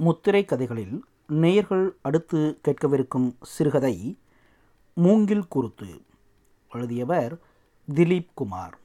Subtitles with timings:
[0.00, 4.18] முத்திரை கதைகளில் நேயர்கள் அடுத்து கேட்கவிருக்கும் சிறுகதை
[4.94, 6.02] மூங்கில் குருத்து
[6.72, 7.38] எழுதியவர்
[7.94, 8.78] திலீப் குமார்.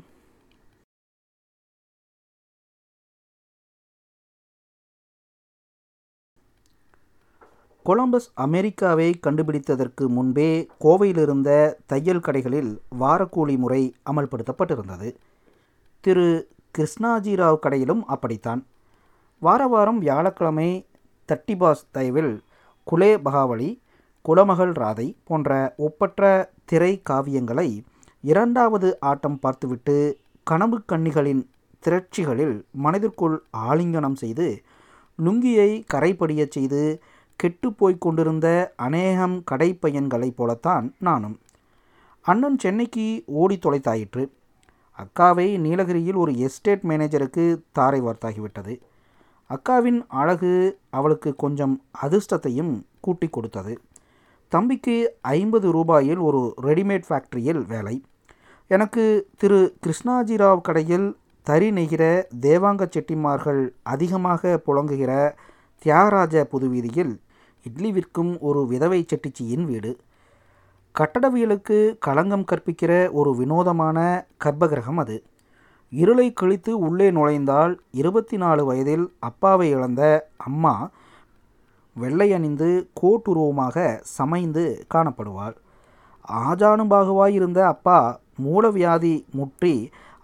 [7.85, 15.15] கொலம்பஸ் அமெரிக்காவை கண்டுபிடித்ததற்கு முன்பே கோவையில் இருந்த தையல் கடைகளில் வாரக்கூலி முறை அமல்படுத்தப்பட்டிருந்தது.
[15.99, 18.65] திரு கிருஷ்ணாஜிராவ் கடையிலும் அப்படித்தான்.
[19.39, 20.85] வார வாரம் வியாழக்கிழமை
[21.31, 22.33] தட்டிபாஸ் தயவில்
[22.83, 23.69] குலே பகாவலி
[24.25, 27.83] குலமகள் ராதை போன்ற ஒப்பற்ற திரை காவியங்களை
[28.21, 31.47] இரண்டாவது ஆட்டம் பார்த்துவிட்டு கனவு கண்ணிகளின்
[31.79, 34.61] திரட்சிகளில் மனதிற்குள் ஆலிங்கனம் செய்து
[35.25, 37.01] லுங்கியை கரைப்படியச் செய்து
[37.43, 41.39] கெட்டுப்போய்க் கொண்டிருந்த அநேகம் கடைப்பையன்களைப் போலத்தான் நானும்.
[42.21, 44.23] அண்ணன் சென்னைக்கு ஓடி தொலைத்தாயிற்று.
[44.97, 48.79] அக்காவை நீலகிரியில் ஒரு எஸ்டேட் மேனேஜருக்கு தாரை வார்த்தாகிவிட்டது.
[49.49, 53.79] அக்காவின் அழகு அவளுக்கு கொஞ்சம் அதிர்ஷ்டத்தையும் கூட்டி கொடுத்தது.
[54.47, 58.03] தம்பிக்கு ஐம்பது ரூபாயில் ஒரு ரெடிமேட் ஃபேக்ட்ரியில் வேலை.
[58.67, 65.35] எனக்கு திரு கிருஷ்ணாஜிராவ் கடையில் தறி நெய்கிற தேவாங்க செட்டிமார்கள் அதிகமாக புழங்குகிற
[65.81, 67.21] தியாகராஜ புதுவீதியில்
[67.63, 69.97] இட்லி விற்கும் ஒரு விதவை செட்டிச்சியின் வீடு.
[70.95, 75.23] கட்டடவியலுக்கு களங்கம் கற்பிக்கிற ஒரு வினோதமான கர்ப்பகிரகம் அது.
[75.91, 80.89] இருளை கழித்து உள்ளே நுழைந்தால் இருபத்தி நாலு வயதில் அப்பாவை இழந்த அம்மா
[81.95, 82.69] வெள்ளை அணிந்து
[83.01, 83.75] கோட்டுருவமாக
[84.17, 84.63] சமைந்து
[84.93, 85.55] காணப்படுவாள்.
[86.47, 87.99] ஆஜானுபாகுவாய் இருந்த அப்பா
[88.43, 89.75] மூலவியாதி முற்றி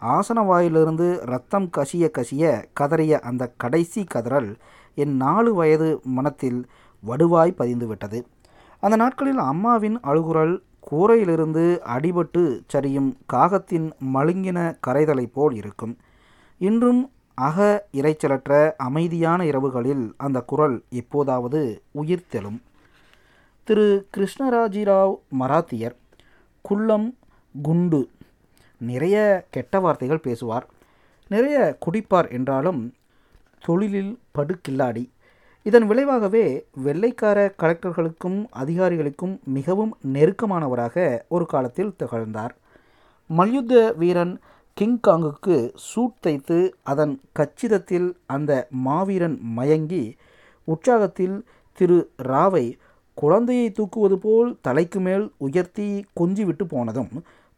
[0.01, 2.43] ஆசன வாயிலிருந்து ரத்தம் கசிய கசிய
[2.79, 4.51] கதறிய அந்த கடைசி கதறல்
[4.95, 6.59] என் நாலு வயது மனத்தில்
[7.03, 8.19] வடுவாய் பதிந்துவிட்டது.
[8.79, 10.55] அந்த நாட்களில் அம்மாவின் அழுகுரல்
[10.89, 11.65] கூரையிலிருந்து
[11.95, 12.43] அடிபட்டு
[12.73, 15.97] சரியும் காகத்தின் மழுங்கின கரைதலை போல் இருக்கும்.
[16.57, 22.59] இன்றும் அக இறைச்சலற்ற அமைதியான இரவுகளில் அந்த குரல் எப்போதாவது உயிர்த்தெழும்
[23.63, 24.07] திரு.
[24.17, 25.95] கிருஷ்ணராஜிராவ் மராத்தியர்
[26.61, 27.07] குள்ளம்
[27.61, 28.09] குண்டு
[28.77, 29.17] நிறைய
[29.49, 30.65] கெட்ட வார்த்தைகள் பேசுவார்.
[31.27, 32.81] நிறைய குடிப்பார் என்றாலும்
[33.65, 35.03] தொழிலில் படுக்கில்லாடி
[35.65, 42.55] இதன் விளைவாகவே வெள்ளைக்கார கலெக்டர்களுக்கும் அதிகாரிகளுக்கும் மிகவும் நெருக்கமானவராக ஒரு காலத்தில் திகழ்ந்தார்.
[43.29, 44.39] மல்யுத்த வீரன்
[44.77, 50.17] கிங்காங்குக்கு சூட் தைத்து அதன் கச்சிதத்தில் அந்த மாவீரன் மயங்கி
[50.67, 51.37] உற்சாகத்தில்
[51.73, 52.65] திரு ராவை
[53.13, 57.13] குழந்தையை தூக்குவது போல் தலைக்கு மேல் உயர்த்தி கொஞ்சிவிட்டு போனதும்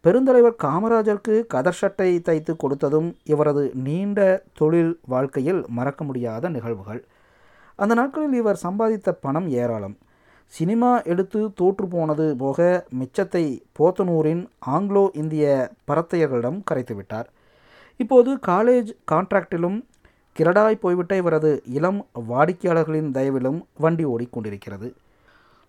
[0.05, 7.01] பெருந்தலைவர் காமராஜருக்கு கதர் சட்டை தைத்து கொடுத்ததும் இவரது நீண்ட தொழில் வாழ்க்கையில் மறக்க முடியாத நிகழ்வுகள்.
[7.83, 9.95] அந்த நாட்களில் இவர் சம்பாதித்த பணம் ஏராளம்.
[10.53, 12.59] சினிமா எடுத்து தோற்று போனது போக
[12.99, 13.45] மிச்சத்தை
[13.77, 15.45] போத்தனூரின் ஆங்கிலோ இந்திய
[15.87, 17.27] பரத்தையர்களிடம் கரைத்துவிட்டார்
[17.99, 19.77] இப்போது காலேஜ் கான்ட்ராக்டிலும்
[20.35, 21.99] கிரடாய் போய்விட்ட இவரது இளம்
[22.29, 24.87] வாடிக்கையாளர்களின் தயவிலும் வண்டி ஓடிக்கொண்டிருக்கிறது.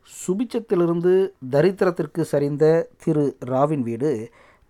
[0.09, 1.15] சுபிச்சத்திலிருந்து
[1.51, 2.65] தரித்திரத்திற்கு சரிந்த
[3.05, 4.11] திரு ராவின் வீடு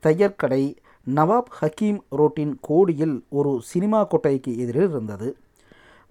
[0.03, 0.62] தையற்கடை
[1.06, 5.28] நவாப் ஹக்கீம் ரோட்டின் கோடியில் ஒரு சினிமா கொட்டைக்கு எதிரில் இருந்தது.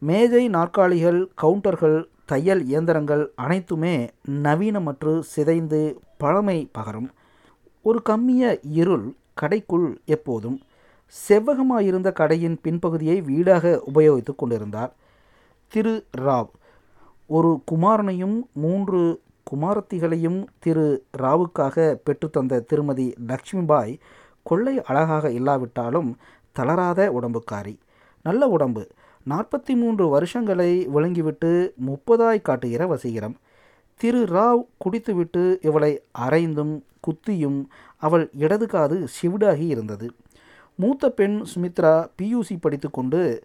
[0.07, 4.09] மேஜை நாற்காலிகள் கவுண்டர்கள் தையல் இயந்திரங்கள் அனைத்துமே
[4.43, 7.09] நவீனமற்று சிதைந்து பழமை பகரும்.
[7.81, 9.05] ஒரு கம்மிய இருள்
[9.41, 10.57] கடைக்குள் எப்போதும்
[11.29, 14.93] செவ்வகமாயிருந்த கடையின் பின்பகுதியை வீடாக உபயோகித்து கொண்டிருந்தார்.
[15.67, 16.05] திரு.
[16.17, 16.49] ராவ்.
[17.27, 21.05] ஒரு குமாரனையும் மூன்று குமாரத்திகளையும் திரு.
[21.17, 23.99] ராவுக்காக பெற்றுத்தந்த திருமதி லக்ஷ்மிபாய்
[24.43, 26.17] கொள்ளை அழகாக இல்லாவிட்டாலும்
[26.51, 27.75] தளராத உடம்புக்காரி.
[28.23, 28.87] நல்ல உடம்பு.
[29.29, 33.35] நாற்பத்தி மூன்று வருஷங்களை விளங்கிவிட்டு முப்பதாய் காட்டுகிற வசீகரம்.
[33.95, 36.73] திரு ராவ் குடித்துவிட்டு இவளை அரைந்தும்
[37.05, 37.59] குத்தியும்
[37.97, 40.07] அவள் இடது காது சிவிடாகி இருந்தது.
[40.75, 43.43] மூத்த பெண் சுமித்ரா பியூசி படித்து கொண்டு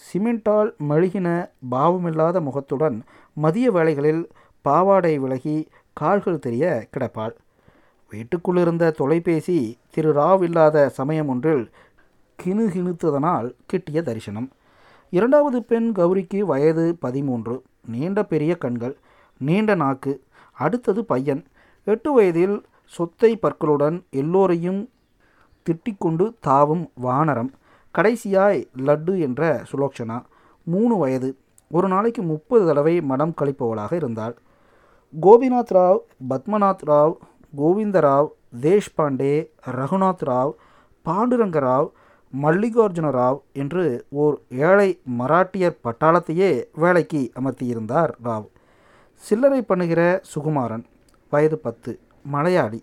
[0.00, 1.28] சிமெண்டால் மெழுகின
[1.70, 3.02] பாவமில்லாத முகத்துடன்
[3.34, 4.28] மதிய வேளைகளில்
[4.62, 7.34] பாவாடை விலகி கால்கள் தெரிய கிடப்பாள்.
[8.12, 11.70] வீட்டுக்குள்ளிருந்த தொலைபேசி திரு ராவ் இல்லாத சமயம் ஒன்றில்
[12.38, 14.50] கிணுகிணுத்ததனால் கிட்டிய தரிசனம்.
[15.12, 17.62] இரண்டாவது பெண் கௌரிக்கு வயது பதிமூன்று.
[17.86, 18.96] நீண்ட பெரிய கண்கள்
[19.38, 20.22] நீண்ட நாக்கு
[20.52, 21.44] அடுத்தது பையன்.
[21.84, 24.88] எட்டு வயதில் சொத்தை பற்களுடன் எல்லோரையும்
[25.66, 27.50] திட்டிக்கொண்டு தாவும் வானரம்.
[27.98, 30.22] கடைசியாய் லட்டு என்ற சுலோக்ஷனா
[30.62, 31.36] மூணு வயது.
[31.70, 34.36] ஒரு நாளைக்கு முப்பது தடவை மடம் கழிப்பவளாக இருந்தாள்.
[35.22, 35.98] கோபிநாத் ராவ்
[36.30, 37.14] பத்மநாத் ராவ்
[37.56, 38.28] கோவிந்தராவ்
[38.60, 40.52] தேஷ்பாண்டே ரகுநாத் ராவ்
[41.04, 41.88] பாண்டுரங்க ராவ்
[42.32, 43.84] மல்லிகார்ஜுன ராவ் என்று
[44.22, 44.36] ஓர்
[44.68, 44.88] ஏழை
[45.18, 46.50] மராட்டியர் பட்டாளத்தையே
[46.82, 48.46] வேலைக்கு அமர்த்தியிருந்தார் ராவ்.
[49.24, 50.02] சில்லறை பண்ணுகிற
[50.32, 50.84] சுகுமாரன்
[51.32, 51.92] வயது பத்து
[52.34, 52.80] மலையாளி.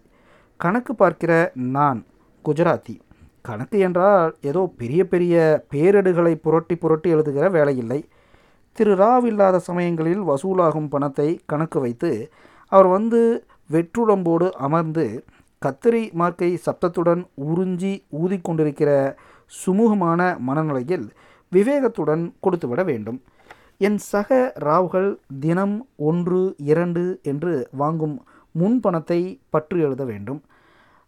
[0.60, 1.34] கணக்கு பார்க்கிற
[1.78, 2.00] நான்
[2.46, 2.96] குஜராத்தி.
[3.42, 5.36] கணக்கு என்றால் ஏதோ பெரிய பெரிய
[5.74, 8.00] பேரிடுகளை புரட்டி புரட்டி எழுதுகிற வேலையில்லை.
[8.78, 12.12] திரு ராவ் இல்லாத சமயங்களில் வசூலாகும் பணத்தை கணக்கு வைத்து
[12.72, 13.22] அவர் வந்து
[13.70, 15.06] வெற்றுடம்போடு அமர்ந்து
[15.66, 18.92] கத்திரி மார்க்கை சப்தத்துடன் உறிஞ்சி ஊதிக்கொண்டிருக்கிற
[19.66, 21.08] சுமூகமான மனநிலையில்
[21.52, 23.22] விவேகத்துடன் கொடுத்துவிட வேண்டும்.
[23.78, 25.10] என் சக ராவ்கள்
[25.40, 28.16] தினம் ஒன்று இரண்டு என்று வாங்கும்
[28.52, 29.20] முன் பணத்தை
[29.50, 30.42] பற்று எழுத வேண்டும்.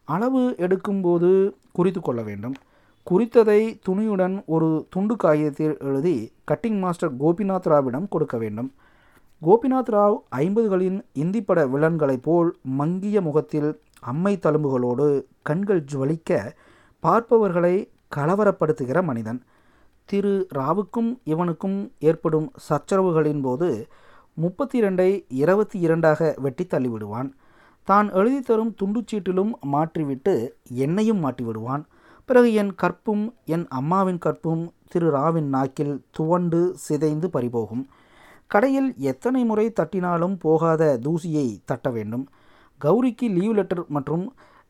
[0.04, 1.32] அளவு எடுக்கும்போது
[1.72, 2.56] குறித்து கொள்ள வேண்டும்.
[3.08, 8.70] குறித்ததை துணியுடன் ஒரு துண்டு காகிதத்தில் எழுதி கட்டிங் மாஸ்டர் கோபிநாத் ராவிடம் கொடுக்க வேண்டும்.
[9.42, 15.08] கோபிநாத் ராவ் ஐம்பதுகளின் இந்தி பட வில்லன்களைப் போல் மங்கிய முகத்தில் அம்மை தழும்புகளோடு
[15.44, 16.32] கண்கள் ஜுவலிக்க
[17.04, 17.76] பார்ப்பவர்களை
[18.16, 19.40] கலவரப்படுத்துகிற மனிதன்.
[20.10, 23.70] திரு ராவுக்கும் இவனுக்கும் ஏற்படும் சச்சரவுகளின் போது
[24.34, 27.30] முப்பத்தி இரண்டை இருபத்தி இரண்டாக வெட்டி தள்ளிவிடுவான்.
[27.88, 30.34] தான் எழுதி தரும் துண்டுச்சீட்டிலும் மாற்றிவிட்டு
[30.86, 31.84] என்னையும் மாட்டிவிடுவான்
[32.26, 37.84] பிறகு என் கற்பும் என் அம்மாவின் கற்பும் திரு ராவின் நாக்கில் துவண்டு சிதைந்து பறிபோகும்.
[38.48, 42.26] கடையில் எத்தனை முறை தட்டினாலும் போகாத தூசியை தட்ட வேண்டும்.
[42.84, 44.24] கௌரிக்கு லீவ் லெட்டர் மற்றும்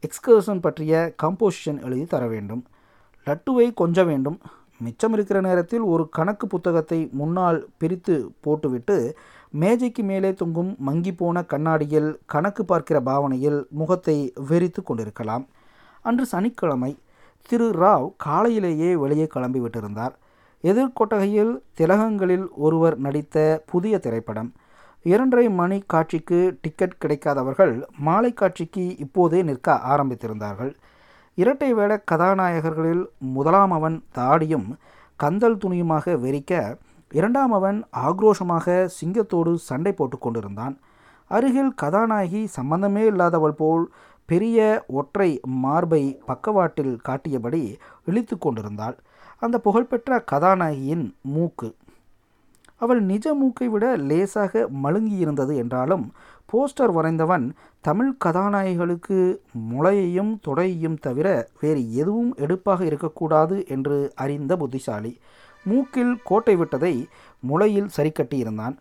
[0.05, 0.93] எக்ஸ்கர்ஷன் பற்றிய
[1.23, 2.63] காம்போசிஷன் எழுதி தர வேண்டும்.
[3.27, 4.39] லட்டுவை கொஞ்ச வேண்டும்.
[4.85, 8.95] மிச்சம் இருக்கிற நேரத்தில் ஒரு கணக்கு புத்தகத்தை முன்னால் பிரித்து போட்டுவிட்டு
[9.61, 14.17] மேஜைக்கு மேலே தொங்கும் மங்கி போன கண்ணாடியில் கணக்கு பார்க்கிற பாவனையில் முகத்தை
[14.49, 15.45] வெறித்து கொண்டிருக்கலாம்.
[16.01, 16.91] அன்று சனிக்கிழமை
[17.49, 20.15] திரு ராவ் காலையிலேயே வெளியே கிளம்பி விட்டிருந்தார்
[20.63, 24.49] எதிர்கொட்டகையில் திலகங்களில் ஒருவர் நடித்த புதிய திரைப்படம்.
[25.05, 30.73] இரண்டரை மணி காட்சிக்கு டிக்கெட் கிடைக்காதவர்கள் மாலை காட்சிக்கு இப்போதே நிற்க ஆரம்பித்திருந்தார்கள்.
[31.35, 34.67] இரட்டை வேட கதாநாயகர்களில் முதலாம் அவன் தாடியும்
[35.19, 36.77] கந்தல் துணியுமாக வெறிக்க
[37.11, 40.75] இரண்டாம் அவன் ஆக்ரோஷமாக சிங்கத்தோடு சண்டை போட்டு கொண்டிருந்தான்.
[41.27, 43.83] அருகில் கதாநாயகி சம்பந்தமே இல்லாதவள் போல்
[44.25, 45.29] பெரிய ஒற்றை
[45.63, 48.97] மார்பை பக்கவாட்டில் காட்டியபடி இழித்து கொண்டிருந்தாள்.
[49.39, 51.67] அந்த புகழ்பெற்ற கதாநாயகியின் மூக்கு
[52.81, 56.05] அவள் நிஜ மூக்கை விட லேசாக மழுங்கியிருந்தது என்றாலும்
[56.53, 57.45] போஸ்டர் வரைந்தவன்
[57.81, 59.39] தமிழ் கதாநாயகிகளுக்கு
[59.71, 65.19] முளையையும் தொடையையும் தவிர வேறு எதுவும் எடுப்பாக இருக்கக்கூடாது என்று அறிந்த புத்திசாலி
[65.65, 67.07] மூக்கில் கோட்டை விட்டதை
[67.39, 68.75] முளையில் சரி கட்டியிருந்தான்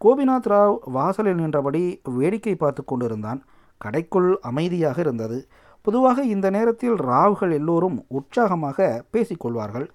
[0.00, 3.40] கோபிநாத் ராவ் வாசலில் நின்றபடி வேடிக்கை பார்த்து கொண்டிருந்தான்.
[3.80, 5.38] கடைக்குள் அமைதியாக இருந்தது.
[5.82, 8.78] பொதுவாக இந்த நேரத்தில் ராவ்கள் எல்லோரும் உற்சாகமாக
[9.12, 9.86] பேசிக்கொள்வார்கள்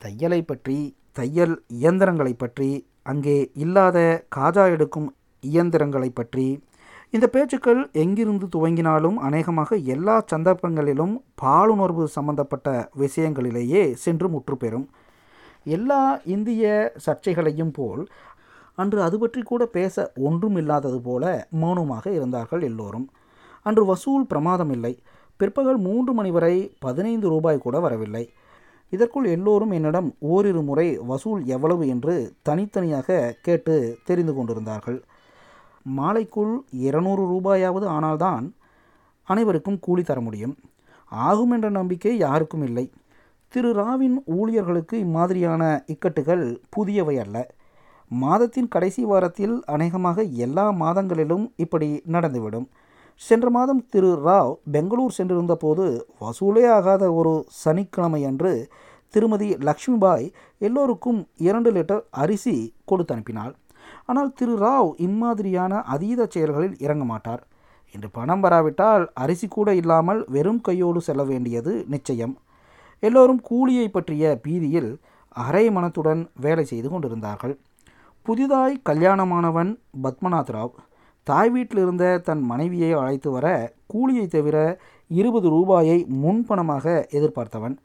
[0.00, 0.76] தையலை பற்றி
[1.18, 2.70] தையல் இயந்திரங்களை பற்றி
[3.10, 3.98] அங்கே இல்லாத
[4.36, 5.08] காஜா எடுக்கும்
[5.42, 6.46] இயந்திரங்களை பற்றி
[7.14, 12.68] இந்த பேச்சுக்கள் எங்கிருந்து துவங்கினாலும் அநேகமாக எல்லா சந்தர்ப்பங்களிலும் பாலுணர்வு சம்பந்தப்பட்ட
[13.02, 14.86] விஷயங்களிலேயே சென்று முற்றுப்பெறும்.
[15.76, 16.00] எல்லா
[16.34, 16.64] இந்திய
[17.04, 18.02] சர்ச்சைகளையும் போல்
[18.78, 19.94] அன்று அது பற்றி கூட பேச
[20.28, 21.24] ஒன்றும் இல்லாதது போல
[21.62, 23.06] மௌனமாக இருந்தார்கள் எல்லோரும்.
[23.66, 24.94] அன்று வசூல் பிரமாதம் இல்லை
[25.40, 26.54] பிற்பகல் மூன்று மணி வரை
[26.84, 28.24] பதினைந்து ரூபாய் கூட வரவில்லை.
[28.90, 35.04] இதற்குள் எல்லோரும் என்னிடம் ஓரிரு முறை வசூல் எவ்வளவு என்று தனித்தனியாக கேட்டு தெரிந்து கொண்டிருந்தார்கள்.
[35.96, 38.52] மாலைக்குள் இருநூறு ரூபாயாவது ஆனால்தான்
[39.28, 40.56] அனைவருக்கும் கூலி தர முடியும்.
[41.04, 42.90] ஆகும் என்ற நம்பிக்கை யாருக்கும் இல்லை.
[43.48, 47.36] திரு ராவின் ஊழியர்களுக்கு இம்மாதிரியான இக்கட்டுகள் புதியவை அல்ல.
[48.08, 52.66] மாதத்தின் கடைசி வாரத்தில் அநேகமாக எல்லா மாதங்களிலும் இப்படி நடந்துவிடும்.
[53.20, 55.84] சென்ற மாதம் திரு ராவ் பெங்களூர் சென்றிருந்த போது
[56.20, 58.52] வசூலே ஆகாத ஒரு சனிக்கிழமை அன்று
[59.14, 60.26] திருமதி லக்ஷ்மிபாய்
[60.58, 62.54] எல்லோருக்கும் இரண்டு லிட்டர் அரிசி
[62.84, 63.52] கொடுத்து அனுப்பினாள்.
[64.06, 67.42] ஆனால் திரு ராவ் இம்மாதிரியான அதீத செயல்களில் இறங்க மாட்டார்.
[67.94, 72.34] இன்று பணம் வராவிட்டால் அரிசி கூட இல்லாமல் வெறும் கையோடு செல்ல வேண்டியது நிச்சயம்.
[73.02, 74.90] எல்லோரும் கூலியை பற்றிய பீதியில்
[75.46, 77.54] அரை மனத்துடன் வேலை செய்து கொண்டிருந்தார்கள்.
[78.26, 79.70] புதிதாய் கல்யாணமானவன்
[80.04, 80.74] பத்மநாத் ராவ்.
[81.28, 83.46] தாய் வீட்டில் இருந்த தன் மனைவியை அழைத்து வர
[83.86, 84.56] கூலியை தவிர
[85.10, 86.86] இருபது ரூபாயை முன்பணமாக
[87.18, 87.76] எதிர்பார்த்தவன்.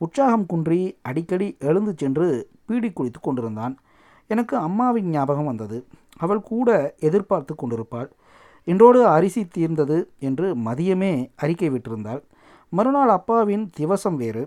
[0.00, 2.26] உற்சாகம் குன்றி அடிக்கடி எழுந்து சென்று
[2.66, 3.74] பீடி குடித்து கொண்டிருந்தான்.
[4.30, 5.78] எனக்கு அம்மாவின் ஞாபகம் வந்தது.
[6.16, 8.08] அவள் கூட எதிர்பார்த்து கொண்டிருப்பாள்.
[8.68, 12.22] இன்றோடு அரிசி தீர்ந்தது என்று மதியமே அறிக்கை விட்டிருந்தாள்.
[12.72, 14.42] மறுநாள் அப்பாவின் திவசம் வேறு.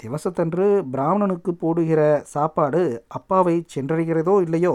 [0.00, 2.00] திவசத்தன்று பிராமணனுக்கு போடுகிற
[2.34, 4.74] சாப்பாடு அப்பாவை சென்றடைகிறதோ இல்லையோ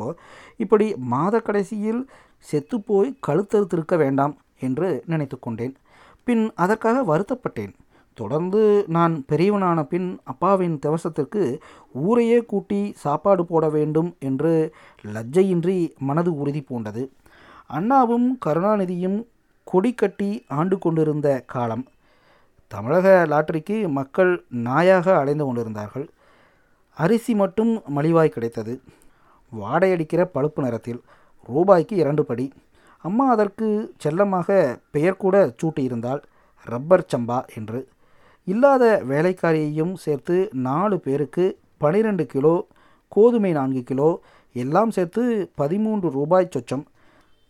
[0.63, 2.01] இப்படி மாத கடைசியில்
[2.39, 5.75] செத்துப்போய் கழுத்தறுத்திருக்க வேண்டாம் என்று நினைத்து கொண்டேன்
[6.24, 7.74] பின் அதற்காக வருத்தப்பட்டேன்.
[8.13, 11.60] தொடர்ந்து நான் பெரியவனான பின் அப்பாவின் திவசத்திற்கு
[11.94, 14.74] ஊரையே கூட்டி சாப்பாடு போட வேண்டும் என்று
[15.06, 17.10] லஜ்ஜையின்றி மனது உறுதி பூண்டது.
[17.67, 19.27] அண்ணாவும் கருணாநிதியும்
[19.63, 21.86] கொடி கட்டி ஆண்டு கொண்டிருந்த காலம்.
[22.67, 26.10] தமிழக லாட்டரிக்கு மக்கள் நாயாக அலைந்து கொண்டிருந்தார்கள்.
[26.98, 28.82] அரிசி மட்டும் மலிவாய் கிடைத்தது.
[29.51, 31.01] வாடையடிக்கிற பழுப்பு நிறத்தில்
[31.48, 32.46] ரூபாய்க்கு இரண்டு படி.
[32.98, 36.22] அம்மா அதற்கு செல்லமாக பெயர் கூட சூட்டியிருந்தால்
[36.66, 37.80] ரப்பர் சம்பா என்று.
[38.48, 41.46] இல்லாத வேலைக்காரியையும் சேர்த்து நாலு பேருக்கு
[41.77, 42.56] பனிரெண்டு கிலோ
[43.08, 44.10] கோதுமை நான்கு கிலோ
[44.54, 45.24] எல்லாம் சேர்த்து
[45.56, 46.86] பதிமூன்று ரூபாய் சொச்சம்.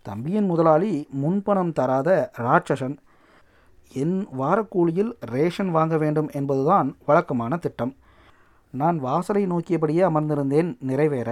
[0.02, 2.98] தம்பியின் முதலாளி முன்பணம் தராத ராட்சசன்.
[3.94, 7.94] என் வாரக்கூலியில் ரேஷன் வாங்க வேண்டும் என்பதுதான் வழக்கமான திட்டம்.
[8.74, 11.30] நான் வாசலை நோக்கியபடியே அமர்ந்திருந்தேன் நிறைவேற.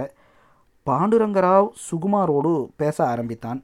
[0.86, 3.62] பாண்டுரங்கராவ் சுகுமாரோடு பேச ஆரம்பித்தான்.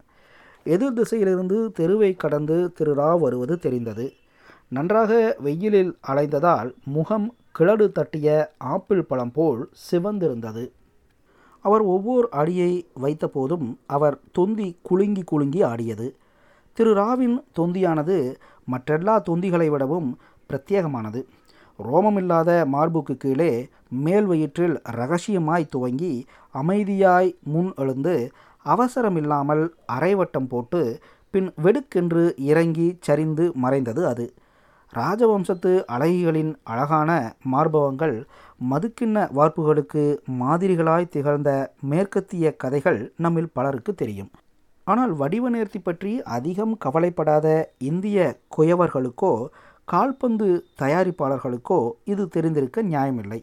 [0.65, 4.13] எதிர் திசையிலிருந்து தெருவை கடந்து திரு ராவ் வருவது தெரிந்தது.
[4.69, 10.71] நன்றாக வெயிலில் அலைந்ததால் முகம் கிழடு தட்டிய ஆப்பிள் பழம் போல் சிவந்திருந்தது.
[11.61, 16.17] அவர் ஒவ்வொரு அடியை வைத்தபோதும் அவர் தொந்தி குலுங்கி குலுங்கி ஆடியது.
[16.73, 21.25] திரு ராவின் தொந்தியானது மற்றெல்லா தொந்திகளை விடவும் பிரத்யேகமானது.
[21.79, 23.53] ரோமமில்லாத மார்புக்கு கீழே
[23.89, 26.15] மேல் வயிற்றில் ரகசியமாய் துவங்கி
[26.55, 28.33] அமைதியாய் முன் எழுந்து
[28.67, 31.01] அவசரமில்லாமல் அரைவட்டம் போட்டு
[31.31, 34.27] பின் வெடுக்கென்று இறங்கி சரிந்து மறைந்தது அது.
[34.93, 37.11] ராஜவம்சத்து அழகிகளின் அழகான
[37.53, 38.17] மார்பவங்கள்
[38.71, 40.03] மதுக்கிண்ண வார்ப்புகளுக்கு
[40.41, 41.51] மாதிரிகளாய் திகழ்ந்த
[41.81, 44.31] மேற்கத்திய கதைகள் நம்மில் பலருக்கு தெரியும்.
[44.85, 48.19] ஆனால் வடிவ நேர்த்தி பற்றி அதிகம் கவலைப்படாத இந்திய
[48.57, 49.35] குயவர்களுக்கோ
[49.85, 53.41] கால்பந்து தயாரிப்பாளர்களுக்கோ இது தெரிந்திருக்க நியாயமில்லை.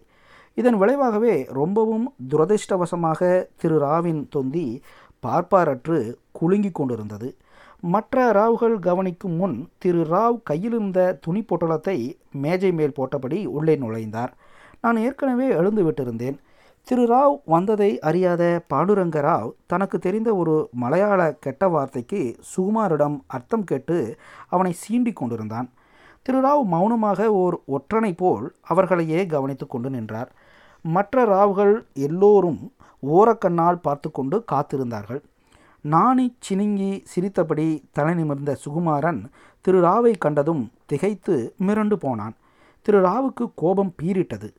[0.54, 3.78] இதன் விளைவாகவே ரொம்பவும் துரதிர்ஷ்டவசமாக திரு.
[3.80, 4.82] ராவின் தொந்தி
[5.28, 7.36] பார்ப்பாரற்று குலுங்கி கொண்டிருந்தது.
[7.80, 10.02] மற்ற ராவ்கள் கவனிக்கும் முன் திரு.
[10.12, 11.98] ராவ் கையிலிருந்த துணி பொட்டலத்தை
[12.32, 14.34] மேஜை மேல் போட்டபடி உள்ளே நுழைந்தார்.
[14.82, 16.38] நான் ஏற்கனவே எழுந்து விட்டிருந்தேன்.
[16.84, 17.04] திரு.
[17.16, 18.44] ராவ் வந்ததை அறியாத
[18.74, 24.18] பாண்டுரங்க ராவ் தனக்கு தெரிந்த ஒரு மலையாள கெட்ட வார்த்தைக்கு சுகுமாரிடம் அர்த்தம் கேட்டு
[24.50, 25.70] அவனை சீண்டிக் கொண்டிருந்தான்.
[26.26, 30.30] திரு ராவ் மௌனமாக ஓர் ஒற்றனை போல் அவர்களையே கவனித்து கொண்டு நின்றார்.
[30.86, 32.60] மற்ற ராவ்கள் எல்லோரும்
[33.04, 35.22] ஓரக்கண்ணால் பார்த்து கொண்டு காத்திருந்தார்கள்.
[35.86, 39.22] நாணி சினிங்கி சிரித்தபடி தலை நிமிர்ந்த சுகுமாரன்
[39.66, 41.36] திரு ராவை கண்டதும் திகைத்து
[41.68, 42.36] மிரண்டு போனான்.
[42.82, 44.50] திரு ராவுக்கு கோபம் பீரிட்டது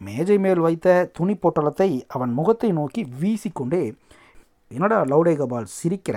[0.00, 3.84] மேஜை மேல் வைத்த துணி பொட்டலத்தை அவன் முகத்தை நோக்கி வீசிக்கொண்டே
[4.70, 6.16] என்னடா லவுடே கபால் சிரிக்கிற?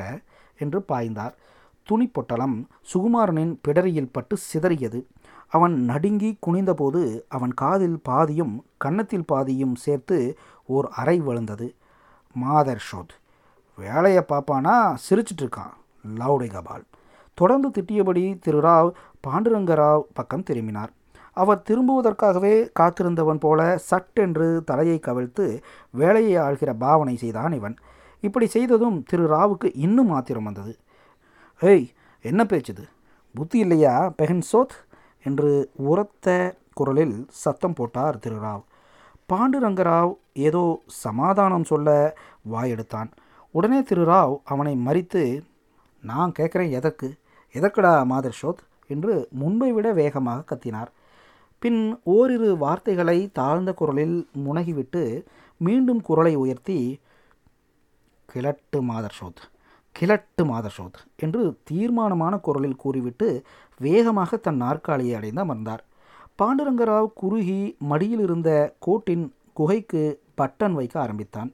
[0.57, 1.35] என்று பாய்ந்தார்.
[1.83, 5.05] துணி பொட்டலம் சுகுமாரனின் பிடரியில் பட்டு சிதறியது.
[5.47, 11.75] அவன் நடுங்கி குனிந்தபோது அவன் காதில் பாதியும் கன்னத்தில் பாதியும் சேர்த்து ஓர் அறை விழுந்தது
[12.33, 13.15] மாதர் ஷோத்
[13.75, 15.75] வேலையை பார்ப்பானா சிரிச்சிட்டு இருக்கான்.
[16.47, 16.83] கபால்.
[17.33, 18.91] தொடர்ந்து திட்டியபடி திரு ராவ்
[19.27, 20.91] பாண்டுரங்கராவ் பக்கம் திரும்பினார்.
[21.33, 27.75] அவர் திரும்புவதற்காகவே காத்திருந்தவன் போல சட்டென்று தலையை கவிழ்த்து வேலையை ஆள்கிற பாவனை செய்தான் இவன்.
[28.19, 30.77] இப்படி செய்ததும் திரு ராவுக்கு இன்னும் ஆத்திரம் வந்தது.
[31.61, 31.89] ஏய்
[32.21, 32.83] என்ன பேச்சுது?
[33.35, 34.75] புத்தி இல்லையா பெஹன் சோத்?
[35.23, 38.63] என்று உரத்த குரலில் சத்தம் போட்டார் திரு ராவ்
[39.29, 42.15] பாண்டுரங்கராவ் ஏதோ சமாதானம் சொல்ல
[42.51, 43.11] வாயெடுத்தான்.
[43.51, 45.41] உடனே திரு ராவ் அவனை மறித்து
[46.03, 47.15] நான் கேட்குறேன் எதற்கு?
[47.53, 50.87] எதற்குடா மாதர் ஷோத் என்று முன்பை விட வேகமாக கத்தினார்.
[51.59, 55.25] பின் ஓரிரு வார்த்தைகளை தாழ்ந்த குரலில் முனகிவிட்டு
[55.57, 56.99] மீண்டும் குரலை உயர்த்தி
[58.25, 59.41] கிழட்டு மாதர் ஷோத்
[59.91, 63.41] கிழட்டு மாதசோத் என்று தீர்மானமான குரலில் கூறிவிட்டு
[63.79, 65.83] வேகமாக தன் நாற்காலியை அடைந்து அமர்ந்தார்.
[66.41, 71.53] பாண்டுரங்கராவ் குறுகி மடியில் இருந்த கோட்டின் குகைக்கு பட்டன் வைக்க ஆரம்பித்தான்.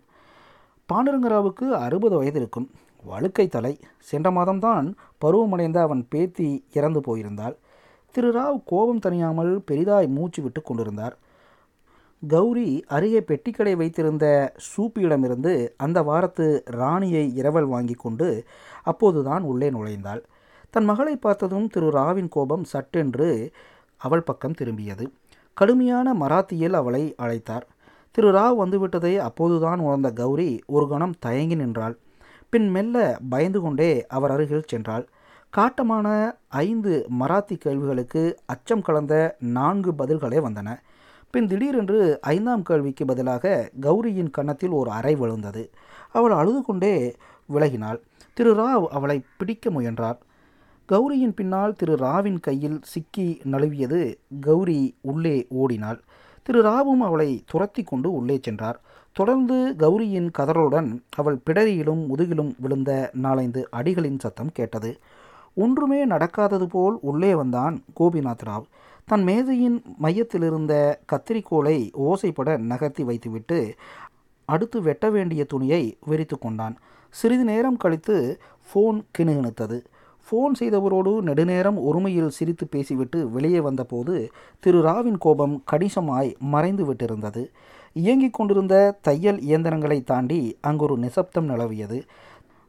[0.94, 2.70] பாண்டுரங்கராவுக்கு அறுபது வயது இருக்கும்
[3.04, 3.80] வழுக்கை தலை.
[4.00, 4.94] சென்ற மாதம்தான்
[5.26, 7.56] பருவமடைந்த அவன் பேத்தி இறந்து போயிருந்தாள்.
[8.12, 11.18] திரு ராவ் கோபம் தணியாமல் பெரிதாய் மூச்சு விட்டு கொண்டிருந்தார்.
[12.22, 18.44] கௌரி அருகே பெட்டிக்கடை வைத்திருந்த சூப்பியிடமிருந்து அந்த வாரத்து ராணியை இரவல் வாங்கி கொண்டு
[18.84, 20.22] அப்போதுதான் உள்ளே நுழைந்தாள்.
[20.70, 23.52] தன் மகளை பார்த்ததும் திரு ராவின் கோபம் சட்டென்று
[23.98, 25.06] அவள் பக்கம் திரும்பியது.
[25.54, 27.66] கடுமையான மராத்தியில் அவளை அழைத்தார்.
[28.12, 31.98] திரு ராவ் வந்துவிட்டதை அப்போதுதான் உணர்ந்த கௌரி ஒரு கணம் தயங்கி நின்றாள்.
[32.50, 35.06] பின் மெல்ல பயந்து கொண்டே அவர் அருகில் சென்றாள்.
[35.58, 36.08] காட்டமான
[36.48, 40.70] ஐந்து மராத்தி கேள்விகளுக்கு அச்சம் கலந்த நான்கு பதில்களே வந்தன.
[41.36, 45.72] பின் திடீரென்று ஐந்தாம் கேள்விக்கு பதிலாக கௌரியின் கன்னத்தில் ஒரு அறை விழுந்தது.
[46.12, 47.16] அவள் அழுது கொண்டே
[47.54, 48.00] விலகினாள்.
[48.34, 50.18] திரு ராவ் அவளை பிடிக்க முயன்றார்.
[50.92, 56.02] கௌரியின் பின்னால் திரு ராவின் கையில் சிக்கி நழுவியது கௌரி உள்ளே ஓடினாள்.
[56.44, 58.82] திரு ராவும் அவளை துரத்தி கொண்டு உள்ளே சென்றார்.
[59.12, 65.00] தொடர்ந்து கௌரியின் கதறலுடன் அவள் பிடரியிலும் முதுகிலும் விழுந்த நாலைந்து அடிகளின் சத்தம் கேட்டது.
[65.56, 68.64] ஒன்றுமே நடக்காதது போல் உள்ளே வந்தான் கோபிநாத் ராவ்.
[69.08, 70.74] தன் மேதையின் மையத்திலிருந்த
[71.12, 73.76] கத்திரிக்கோலை ஓசைப்பட நகர்த்தி வைத்துவிட்டு
[74.46, 76.76] அடுத்து வெட்ட வேண்டிய துணியை வெறித்து கொண்டான்.
[77.10, 78.16] சிறிது நேரம் கழித்து
[78.68, 79.78] ஃபோன் கிணுகிணுத்தது.
[80.26, 87.44] ஃபோன் செய்தவரோடு நெடுநேரம் ஒருமையில் சிரித்து பேசிவிட்டு வெளியே வந்தபோது திரு ராவின் கோபம் கணிசமாய் மறைந்து விட்டிருந்தது.
[87.94, 92.02] இயங்கிக் கொண்டிருந்த தையல் இயந்திரங்களை தாண்டி அங்கொரு நிசப்தம் நிலவியது.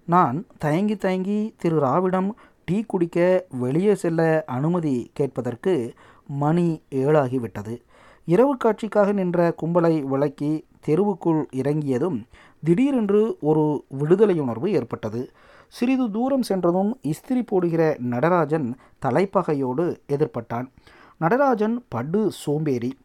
[0.04, 2.30] நான் தயங்கி தயங்கி திரு ராவிடம்
[2.64, 5.94] டீ குடிக்க வெளியே செல்ல அனுமதி கேட்பதற்கு
[6.26, 7.83] மணி ஏழாகிவிட்டது.
[8.25, 12.26] இரவு காட்சிக்காக நின்ற கும்பலை விளக்கி தெருவுக்குள் இறங்கியதும்
[12.64, 15.30] திடீரென்று ஒரு விடுதலையுணர்வு ஏற்பட்டது.
[15.68, 20.68] சிறிது தூரம் சென்றதும் இஸ்திரி போடுகிற நடராஜன் தலைப்பகையோடு எதிர்பட்டான்.
[21.16, 22.99] நடராஜன் படு சோம்பேறி.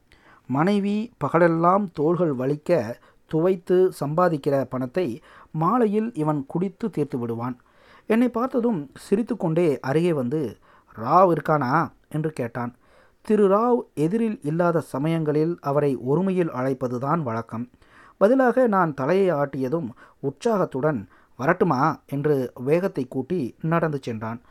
[0.48, 2.96] மனைவி பகலெல்லாம் தோள்கள் வலிக்க
[3.28, 7.60] துவைத்து சம்பாதிக்கிற பணத்தை மாலையில் இவன் குடித்து தீர்த்து விடுவான்.
[8.08, 10.58] என்னை பார்த்ததும் சிரித்துக்கொண்டே அருகே வந்து
[10.96, 11.92] ராவ் இருக்கானா?
[12.10, 12.76] என்று கேட்டான்.
[13.22, 17.70] திரு ராவ் எதிரில் இல்லாத சமயங்களில் அவரை ஒருமையில் அழைப்பதுதான் வழக்கம்.
[18.18, 21.08] பதிலாக நான் தலையை ஆட்டியதும் உற்சாகத்துடன்
[21.40, 22.02] வரட்டுமா?
[22.08, 24.42] என்று வேகத்தை கூட்டி நடந்து சென்றான்.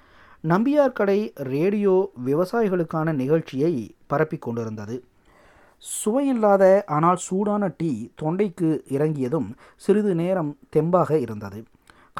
[0.48, 5.04] நம்பியார் கடை ரேடியோ விவசாயிகளுக்கான நிகழ்ச்சியை பரப்பிக் கொண்டிருந்தது.
[5.82, 11.62] சுவையில்லாத ஆனால் சூடான டீ தொண்டைக்கு இறங்கியதும் சிறிது நேரம் தெம்பாக இருந்தது.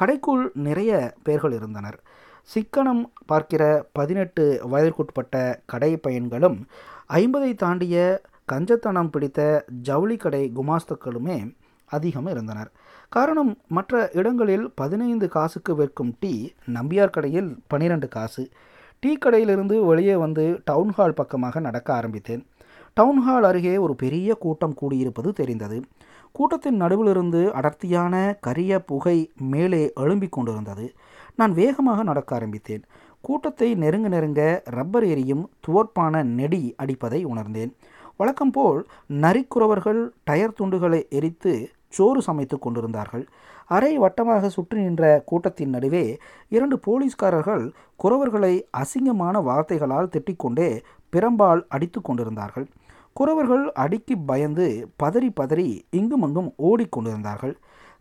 [0.01, 1.99] கடைக்குள் நிறைய பேர்கள் இருந்தனர்.
[2.43, 6.57] சிக்கனம் பார்க்கிற பதினெட்டு வயதிற்குட்பட்ட கடை பையன்களும்
[7.09, 8.21] ஐம்பதை தாண்டிய
[8.51, 11.55] கஞ்சத்தனம் பிடித்த ஜவுளி கடை குமாஸ்தக்களுமே
[11.85, 12.71] அதிகம் இருந்தனர்.
[13.09, 18.49] காரணம் மற்ற இடங்களில் பதினைந்து காசுக்கு விற்கும் டீ நம்பியார் கடையில் பனிரெண்டு காசு.
[18.99, 22.47] டீ கடையிலிருந்து வெளியே வந்து டவுன்ஹால் பக்கமாக நடக்க ஆரம்பித்தேன்.
[22.99, 25.81] டவுன்ஹால் அருகே ஒரு பெரிய கூட்டம் கூடியிருப்பது தெரிந்தது.
[26.31, 30.93] கூட்டத்தின் நடுவிலிருந்து அடர்த்தியான கரிய புகை மேலே எழும்பிக் கொண்டிருந்தது.
[31.41, 32.83] நான் வேகமாக நடக்க ஆரம்பித்தேன்.
[33.27, 34.41] கூட்டத்தை நெருங்க நெருங்க
[34.77, 37.71] ரப்பர் எரியும் துவர்ப்பான நெடி அடிப்பதை உணர்ந்தேன்.
[38.19, 38.79] வழக்கம் போல்
[39.23, 41.53] நரிக்குறவர்கள் டயர் துண்டுகளை எரித்து
[41.97, 43.23] சோறு சமைத்து கொண்டிருந்தார்கள்.
[43.75, 46.03] அரை வட்டமாக சுற்றி நின்ற கூட்டத்தின் நடுவே
[46.55, 47.63] இரண்டு போலீஸ்காரர்கள்
[48.03, 50.69] குறவர்களை அசிங்கமான வார்த்தைகளால் திட்டிக்கொண்டே
[51.13, 52.67] பிரம்பால் அடித்து கொண்டிருந்தார்கள்.
[53.19, 54.67] குறவர்கள் அடிக்கி பயந்து
[55.03, 55.69] பதறி பதறி
[55.99, 57.55] இங்குமங்கும் ஓடிக்கொண்டிருந்தார்கள்.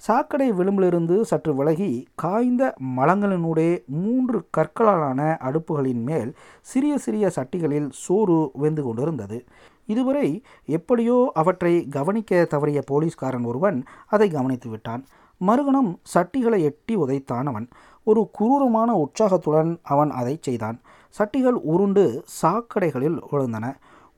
[0.06, 6.30] சாக்கடை விளிம்பிலிருந்து சற்று விலகி காய்ந்த மலங்களினூடே மூன்று கற்களாலான அடுப்புகளின் மேல்
[6.60, 9.38] சிறிய சிறிய சட்டிகளில் சோறு வெந்து கொண்டிருந்தது.
[9.86, 15.04] இதுவரை எப்படியோ அவற்றை கவனிக்க தவறிய போலீஸ்காரன் ஒருவன் அதை கவனித்து விட்டான்.
[15.40, 17.68] மறுகணம் சட்டிகளை எட்டி உதைத்தான் அவன்.
[18.04, 20.80] ஒரு குரூரமான உற்சாகத்துடன் அவன் அதை செய்தான்.
[21.14, 23.66] சட்டிகள் உருண்டு சாக்கடைகளில் விழுந்தன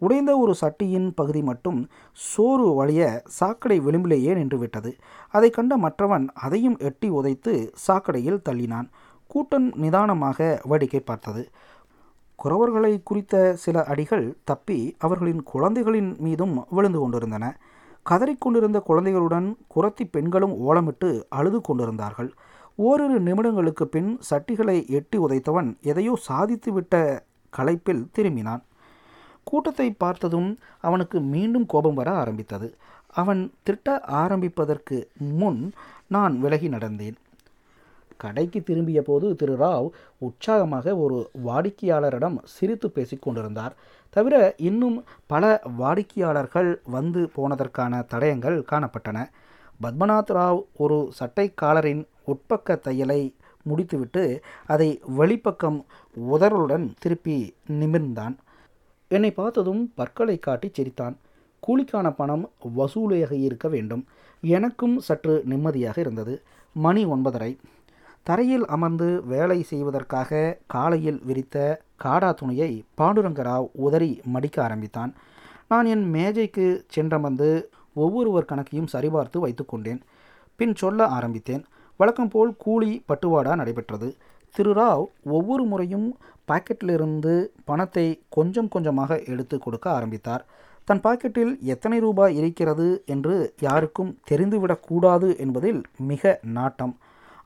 [0.03, 1.81] உடைந்த ஒரு சட்டியின் பகுதி மட்டும்
[2.29, 3.03] சோறு வழிய
[3.39, 4.91] சாக்கடை விளிம்பிலேயே நின்றுவிட்டது.
[5.37, 7.53] அதை கண்ட மற்றவன் அதையும் எட்டி உதைத்து
[7.87, 8.89] சாக்கடையில் தள்ளினான்.
[9.27, 11.43] கூட்டம் நிதானமாக வேடிக்கை பார்த்தது.
[12.39, 13.35] குறவர்களை குறித்த
[13.65, 17.45] சில அடிகள் தப்பி அவர்களின் குழந்தைகளின் மீதும் விழுந்து கொண்டிருந்தன.
[18.11, 22.31] கதறிக்கொண்டிருந்த குழந்தைகளுடன் குரத்தி பெண்களும் ஓலமிட்டு அழுது கொண்டிருந்தார்கள்.
[22.79, 26.97] ஓரிரு நிமிடங்களுக்கு பின் சட்டிகளை எட்டி உதைத்தவன் எதையோ சாதித்துவிட்ட
[27.53, 28.63] களைப்பில் திரும்பினான்.
[29.45, 32.75] கூட்டத்தை பார்த்ததும் அவனுக்கு மீண்டும் கோபம் வர ஆரம்பித்தது.
[33.09, 35.73] அவன் திட்ட ஆரம்பிப்பதற்கு முன்
[36.07, 37.17] நான் விலகி நடந்தேன்.
[38.17, 43.75] கடைக்கு திரும்பிய போது திரு ராவ் உற்சாகமாக ஒரு வாடிக்கையாளரிடம் சிரித்து பேசிக் கொண்டிருந்தார்.
[44.11, 49.29] தவிர இன்னும் பல வாடிக்கையாளர்கள் வந்து போனதற்கான தடயங்கள் காணப்பட்டன.
[49.83, 55.85] பத்மநாத் ராவ் ஒரு சட்டைக்காலரின் உட்பக்க தையலை முடித்துவிட்டு அதை வெளிப்பக்கம்
[56.33, 58.37] உதறலுடன் திருப்பி நிமிர்ந்தான்.
[59.13, 61.17] என்னை பார்த்ததும் பற்களை காட்டி சிரித்தான்.
[61.67, 64.05] கூலிக்கான பணம் வசூலாக இருக்க வேண்டும்.
[64.41, 66.43] எனக்கும் சற்று நிம்மதியாக இருந்தது.
[66.73, 67.59] மணி ஒன்பதரை.
[68.23, 75.15] தரையில் அமர்ந்து வேலை செய்வதற்காக காலையில் விரித்த காடா துணியை பாண்டுரங்கராவ் உதறி மடிக்க ஆரம்பித்தான்.
[75.69, 80.01] நான் என் மேஜைக்கு சென்றமர்ந்து ஒவ்வொருவர் கணக்கையும் சரிபார்த்து வைத்துக்கொண்டேன்
[80.57, 81.65] பின் சொல்ல ஆரம்பித்தேன்.
[81.97, 84.17] வழக்கம் போல் கூலி பட்டுவாடா நடைபெற்றது.
[84.55, 90.45] திரு ராவ் ஒவ்வொரு முறையும் பாக்கெட்டிலிருந்து பணத்தை கொஞ்சம் கொஞ்சமாக எடுத்து கொடுக்க ஆரம்பித்தார்.
[90.89, 93.35] தன் பாக்கெட்டில் எத்தனை ரூபாய் இருக்கிறது என்று
[93.67, 96.95] யாருக்கும் தெரிந்துவிடக்கூடாது என்பதில் மிக நாட்டம்.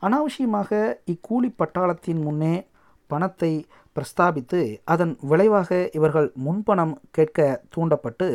[0.01, 0.71] அனாவசியமாக
[1.13, 2.55] இக்கூலி பட்டாளத்தின் முன்னே
[3.11, 3.53] பணத்தை
[3.97, 4.61] பிரஸ்தாபித்து
[4.93, 7.41] அதன் விளைவாக இவர்கள் முன்பணம் கேட்க
[7.75, 8.29] தூண்டப்பட்டு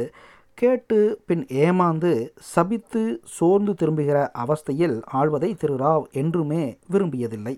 [0.57, 0.97] கேட்டு
[1.27, 2.11] பின் ஏமாந்து
[2.53, 3.03] சபித்து
[3.35, 7.55] சோர்ந்து திரும்புகிற அவஸ்தையில் ஆழ்வதை திரு ராவ் என்றுமே விரும்பியதில்லை.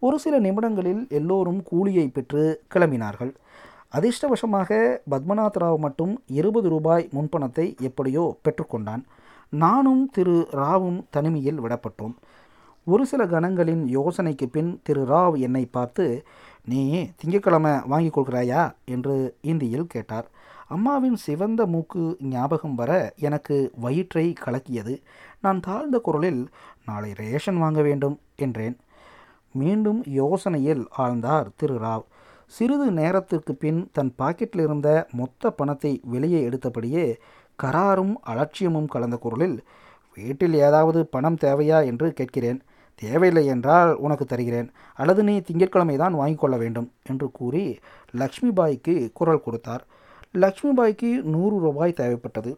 [0.00, 3.34] ஒரு சில நிமிடங்களில் எல்லோரும் கூலியை பெற்று கிளம்பினார்கள்.
[3.92, 9.02] அதிர்ஷ்டவசமாக பத்மநாத் ராவ் மட்டும் இருபது ரூபாய் முன்பணத்தை எப்படியோ பெற்றுக்கொண்டான்.
[9.48, 12.14] நானும் திரு ராவும் தனிமையில் விடப்பட்டோம்.
[12.84, 16.22] ஒரு சில கணங்களின் யோசனைக்கு பின் திரு ராவ் என்னை பார்த்து
[16.64, 18.72] நீ திங்கட்கிழமை வாங்கி கொள்கிறாயா?
[18.84, 20.30] என்று இந்தியில் கேட்டார்.
[20.68, 25.02] அம்மாவின் சிவந்த மூக்கு ஞாபகம் வர எனக்கு வயிற்றை கலக்கியது.
[25.40, 26.48] நான் தாழ்ந்த குரலில்
[26.86, 28.76] நாளை ரேஷன் வாங்க வேண்டும் என்றேன்.
[29.54, 32.04] மீண்டும் யோசனையில் ஆழ்ந்தார் திரு ராவ்.
[32.52, 37.04] சிறிது நேரத்திற்கு பின் தன் பாக்கெட்டில் இருந்த மொத்த பணத்தை வெளியே எடுத்தபடியே
[37.58, 39.56] கராரும் அலட்சியமும் கலந்த குரலில்
[40.16, 42.60] வீட்டில் ஏதாவது பணம் தேவையா என்று கேட்கிறேன்.
[43.02, 44.68] தேவையில்லை என்றால் உனக்கு தருகிறேன்.
[44.94, 47.64] அல்லது நீ திங்கட்கிழமை தான் வாங்கிக்கொள்ள வேண்டும் என்று கூறி
[48.10, 49.84] லக்ஷ்மி பாய்க்கு குரல் கொடுத்தார்.
[50.44, 52.52] லக்ஷ்மி பாய்க்கு நூறு ரூபாய் தேவைப்பட்டது.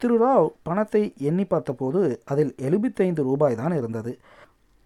[0.00, 4.12] திரு ராவ் பணத்தை எண்ணி பார்த்தபோது அதில் எழுபத்தைந்து ரூபாய் தான் இருந்தது.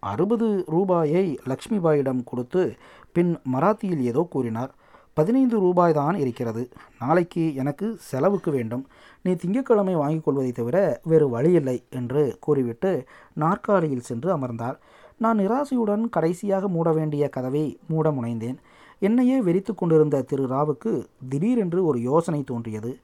[0.01, 2.77] அறுபது ரூபாயை லக்ஷ்மிபாயிடம் கொடுத்து
[3.13, 4.71] பின் மராத்தியில் ஏதோ கூறினார்.
[5.15, 6.69] பதினைந்து ரூபாய் தான் இருக்கிறது.
[6.99, 8.87] நாளைக்கு எனக்கு செலவுக்கு வேண்டும்.
[9.23, 14.79] நீ திங்கட்கிழமை வாங்கிக் கொள்வதை தவிர வேறு வழியில்லை என்று கூறிவிட்டு நாற்காலியில் சென்று அமர்ந்தார்.
[15.19, 18.59] நான் நிராசையுடன் கடைசியாக மூட வேண்டிய கதவை மூட முனைந்தேன்.
[18.99, 22.99] என்னையே வெறித்து கொண்டிருந்த திரு ராவுக்கு திடீரென்று ஒரு யோசனை தோன்றியது.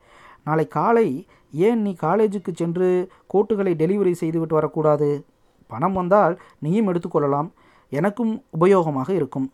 [0.44, 5.24] நாளை காலை ஏன் நீ காலேஜுக்கு சென்று கோட்டுகளை டெலிவரி செய்துவிட்டு வரக்கூடாது?
[5.66, 7.50] பணம் வந்தால் நீயும் எடுத்துக்கொள்ளலாம்.
[7.88, 9.52] எனக்கும் உபயோகமாக இருக்கும்.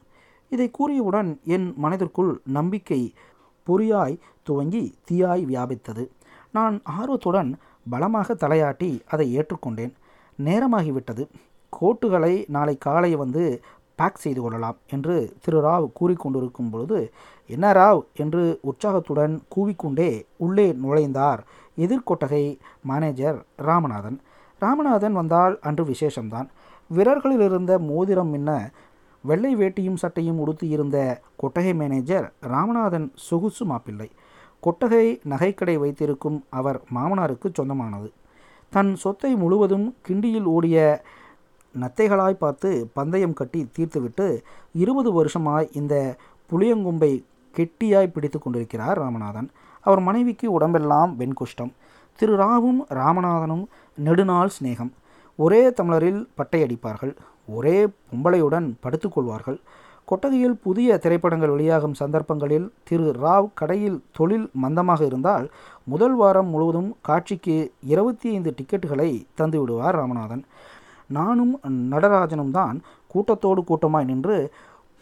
[0.48, 3.14] இதை கூறியவுடன் என் மனதிற்குள் நம்பிக்கை
[3.66, 6.09] பொறியாய் துவங்கி தீயாய் வியாபித்தது.
[6.53, 7.59] நான் ஆர்வத்துடன்
[7.90, 9.92] பலமாக தலையாட்டி அதை ஏற்றுக்கொண்டேன்.
[10.44, 11.29] நேரமாகிவிட்டது.
[11.81, 13.62] கோட்டுகளை நாளை காலை வந்து
[13.94, 17.12] பேக் செய்து கொள்ளலாம் என்று திரு ராவ் கூறிக்கொண்டிருக்கும் பொழுது
[17.46, 18.03] என்ன ராவ்?
[18.14, 21.38] என்று உற்சாகத்துடன் கூவிக்கொண்டே உள்ளே நுழைந்தார்
[21.77, 24.20] எதிர்கொட்டகை மேனேஜர் ராமநாதன்.
[24.64, 26.48] ராமநாதன் வந்தால் அன்று விசேஷம்தான்.
[26.94, 28.70] விரல்களில் இருந்த மோதிரம் மின்ன
[29.25, 34.09] வெள்ளை வேட்டியும் சட்டையும் உடுத்தியிருந்த கொட்டகை மேனேஜர் ராமநாதன் சொகுசு மாப்பிள்ளை.
[34.66, 38.12] கொட்டகை நகைக்கடை வைத்திருக்கும் அவர் மாமனாருக்கு சொந்தமானது.
[38.70, 40.77] தன் சொத்தை முழுவதும் கிண்டியில் ஓடிய
[41.75, 44.27] நத்தைகளாய் பார்த்து பந்தயம் கட்டி தீர்த்துவிட்டு
[44.72, 45.94] இருபது வருஷமாய் இந்த
[46.51, 47.12] புளியங்கொம்பை
[47.57, 49.48] கெட்டியாய் பிடித்து கொண்டிருக்கிறார் ராமநாதன்.
[49.81, 51.72] அவர் மனைவிக்கு உடம்பெல்லாம் வெண்குஷ்டம்.
[52.18, 53.64] திரு ராவும் ராமநாதனும்
[54.07, 54.93] நெடுநாள் சிநேகம்.
[55.37, 57.15] ஒரே தமிழரில் பட்டையடிப்பார்கள்
[57.47, 57.79] ஒரே
[58.11, 59.59] பொம்பளையுடன் படுத்துக்கொள்வார்கள்
[60.05, 63.07] கொட்டகையில் புதிய திரைப்படங்கள் வெளியாகும் சந்தர்ப்பங்களில் திரு.
[63.25, 65.47] ராவ் கடையில் தொழில் மந்தமாக இருந்தால்
[65.85, 67.57] முதல் வாரம் முழுவதும் காட்சிக்கு
[67.93, 70.45] இருபத்தி ஐந்து டிக்கெட்டுகளை தந்துவிடுவார் ராமநாதன்.
[71.07, 71.61] நானும்
[71.93, 74.37] நடராஜனும் தான் கூட்டத்தோடு கூட்டமாய் நின்று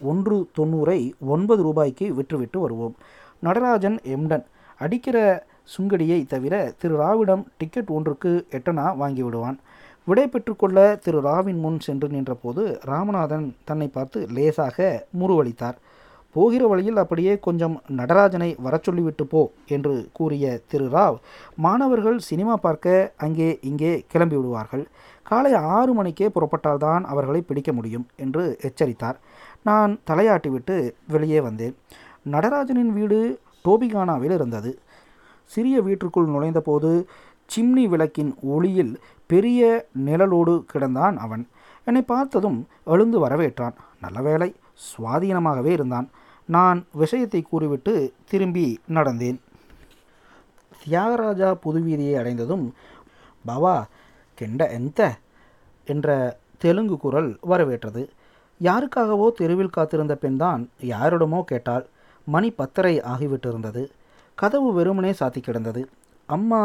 [0.00, 1.00] ஒன்று தொண்ணூறை
[1.34, 2.94] ஒன்பது ரூபாய்க்கு விற்றுவிட்டு வருவோம்.
[3.40, 4.46] நடராஜன் எம்டன்
[4.78, 9.58] அடிக்கிற சுங்கடியை தவிர திரு ராவிடம் டிக்கெட் ஒன்றுக்கு எட்டனா வாங்கி விடுவான்.
[10.06, 14.88] விடை பெற்றுக்கொள்ள திரு ராவின் முன் சென்று நின்றபோது ராமநாதன் தன்னை பார்த்து லேசாக
[15.20, 15.78] முருவளித்தார்
[16.36, 19.40] போகிற வழியில் அப்படியே கொஞ்சம் நடராஜனை வரச் சொல்லிவிட்டு போ
[19.74, 21.16] என்று கூறிய திரு ராவ்
[21.64, 24.84] மாணவர்கள் சினிமா பார்க்க அங்கே இங்கே கிளம்பி விடுவார்கள்.
[25.26, 29.18] காலை ஆறு மணிக்கே புறப்பட்டால்தான் அவர்களை பிடிக்க முடியும் என்று எச்சரித்தார்.
[29.62, 30.76] நான் தலையாட்டிவிட்டு
[31.14, 31.74] வெளியே வந்தேன்.
[32.34, 33.18] நடராஜனின் வீடு
[33.64, 34.70] டோபிகானாவில் இருந்தது.
[35.52, 36.90] சிறிய வீட்டிற்குள் நுழைந்தபோது
[37.54, 38.92] சிம்னி விளக்கின் ஒளியில்
[39.30, 39.60] பெரிய
[40.06, 41.44] நிழலோடு கிடந்தான் அவன்.
[41.84, 43.76] என்னை பார்த்ததும் எழுந்து வரவேற்றான்.
[44.00, 44.48] நல்ல வேளை
[44.88, 46.08] சுவாதீனமாகவே இருந்தான்.
[46.48, 47.94] நான் விஷயத்தை கூறிவிட்டு
[48.30, 49.38] திரும்பி நடந்தேன்.
[50.84, 52.64] தியாகராஜா புதுவீதியை அடைந்ததும்
[53.44, 53.76] பாவா
[54.38, 55.00] கெண்ட எந்த?
[55.88, 56.08] என்ற
[56.58, 58.02] தெலுங்கு குரல் வரவேற்றது.
[58.68, 61.86] யாருக்காகவோ தெருவில் காத்திருந்த பெண்தான் யாரிடமோ கேட்டால்
[62.26, 63.84] மணி பத்தரை ஆகிவிட்டிருந்தது.
[64.40, 65.88] கதவு வெறுமனே சாத்தி கிடந்தது.
[66.26, 66.60] அம்மா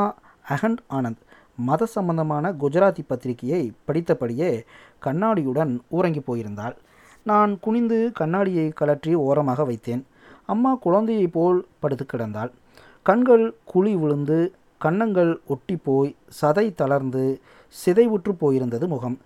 [0.49, 1.21] அகண்ட் ஆனந்த்
[1.57, 4.49] மத சம்பந்தமான குஜராத்தி பத்திரிகையை படித்தபடியே
[5.05, 6.75] கண்ணாடியுடன் உறங்கி போயிருந்தாள்.
[7.23, 10.03] நான் குனிந்து கண்ணாடியை கலற்றி ஓரமாக வைத்தேன்.
[10.45, 12.51] அம்மா குழந்தையைப் போல் படுத்து கிடந்தாள்.
[13.03, 17.41] கண்கள் குழி விழுந்து கன்னங்கள் ஒட்டி போய் சதை தளர்ந்து
[17.85, 19.17] சிதைவுற்று போயிருந்தது முகம்.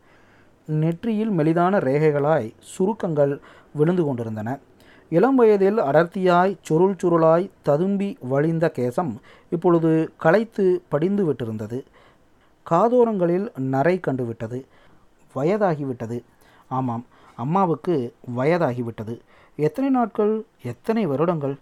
[0.66, 3.40] நெற்றியில் மெலிதான ரேகைகளாய் சுருக்கங்கள்
[3.74, 4.50] விழுந்து கொண்டிருந்தன.
[5.10, 9.14] இளம் வயதில் அடர்த்தியாய் சுருள் சுருளாய் ததும்பி வழிந்த கேசம்
[9.50, 11.80] இப்பொழுது களைத்து படிந்து விட்டிருந்தது.
[12.70, 14.60] காதோரங்களில் நரை கண்டுவிட்டது.
[15.36, 16.18] வயதாகிவிட்டது.
[16.70, 19.20] ஆமாம் அம்மாவுக்கு வயதாகிவிட்டது.
[19.56, 21.56] எத்தனை நாட்கள் எத்தனை வருடங்கள்?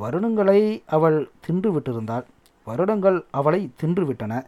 [0.00, 2.24] வருடங்களை அவள் தின்று விட்டிருந்தாள்
[2.64, 4.42] வருடங்கள் அவளை தின்றுவிட்டன.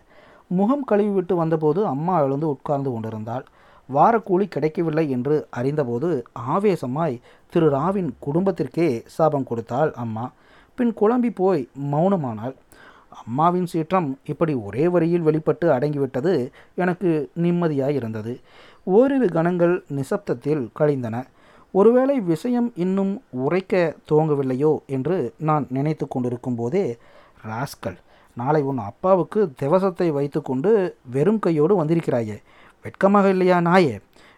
[0.46, 3.44] முகம் கழுவிவிட்டு வந்தபோது அம்மா எழுந்து உட்கார்ந்து கொண்டிருந்தாள்.
[3.88, 6.10] வாரக்கூலி கிடைக்கவில்லை என்று அறிந்தபோது
[6.54, 7.20] ஆவேசமாய்
[7.52, 10.32] திரு ராவின் குடும்பத்திற்கே சாபம் கொடுத்தாள் அம்மா.
[10.74, 12.54] பின் குழம்பி போய் மௌனமானாள்.
[13.24, 16.32] அம்மாவின் சீற்றம் இப்படி ஒரே வரியில் வெளிப்பட்டு அடங்கிவிட்டது
[16.74, 18.40] எனக்கு நிம்மதியாய் இருந்தது
[18.84, 21.26] ஓரிரு கணங்கள் நிசப்தத்தில் கழிந்தன.
[21.74, 26.96] ஒருவேளை விஷயம் இன்னும் உரைக்க துவங்கவில்லையோ என்று நான் நினைத்து கொண்டிருக்கும் போதே
[27.48, 27.96] ராஸ்கல்
[28.36, 30.70] நாளை உன் அப்பாவுக்கு திவசத்தை வைத்துக்கொண்டு
[31.10, 32.36] வெறும் கையோடு வந்திருக்கிறாயே.
[32.84, 33.94] வெட்கமாக இல்லையா நாயே?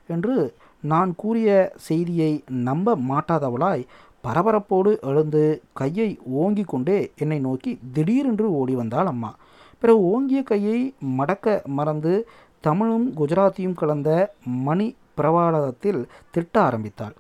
[0.09, 0.35] என்று
[0.81, 3.87] நான் கூறிய செய்தியை நம்ப மாட்டாதவளாய்
[4.25, 9.31] பரபரப்போடு எழுந்து கையை ஓங்கி கொண்டே என்னை நோக்கி திடீரென்று ஓடி வந்தாள் அம்மா.
[9.79, 12.29] பிறகு ஓங்கிய கையை மடக்க மறந்து
[12.61, 14.11] தமிழும் குஜராத்தியும் கலந்த
[14.45, 17.15] மணி பிரவாளத்தில் திட்ட ஆரம்பித்தாள்.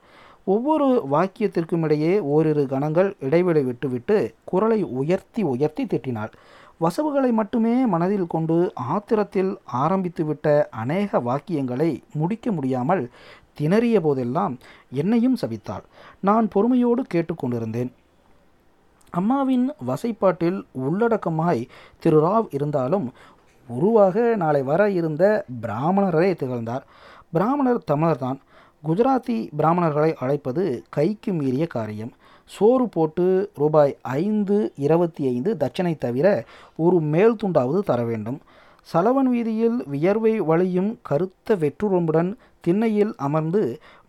[0.44, 6.32] ஒவ்வொரு வாக்கியத்திற்கும் இடையே ஓரிரு கணங்கள் இடைவெளி விட்டுவிட்டு குரலை உயர்த்தி உயர்த்தி திட்டினாள்.
[6.78, 13.10] வசவுகளை மட்டுமே மனதில் கொண்டு ஆத்திரத்தில் ஆரம்பித்துவிட்ட அநேக வாக்கியங்களை முடிக்க முடியாமல்
[13.60, 14.58] திணறிய போதெல்லாம்
[14.90, 15.84] என்னையும் சபித்தாள்.
[16.20, 17.92] நான் பொறுமையோடு கேட்டுக்கொண்டிருந்தேன்
[19.10, 21.62] அம்மாவின் வசைப்பாட்டில் உள்ளடக்கமாய்
[21.98, 23.12] திரு ராவ் இருந்தாலும்
[23.68, 26.84] உருவாக நாளை வர இருந்த பிராமணரே திகழ்ந்தார்.
[27.32, 28.38] பிராமணர் தமிழர்தான்.
[28.84, 32.12] குஜராத்தி பிராமணர்களை அழைப்பது கைக்கு மீறிய காரியம்.
[32.50, 36.26] சோறு போட்டு ரூபாய் ஐந்து இருபத்தி ஐந்து தட்சணை தவிர
[36.76, 38.38] ஒரு மேல் துண்டாவது தர வேண்டும்.
[38.88, 42.30] சலவன் வீதியில் வியர்வை வழியும் கருத்த வெற்றுரம்புடன்
[42.60, 43.62] திண்ணையில் அமர்ந்து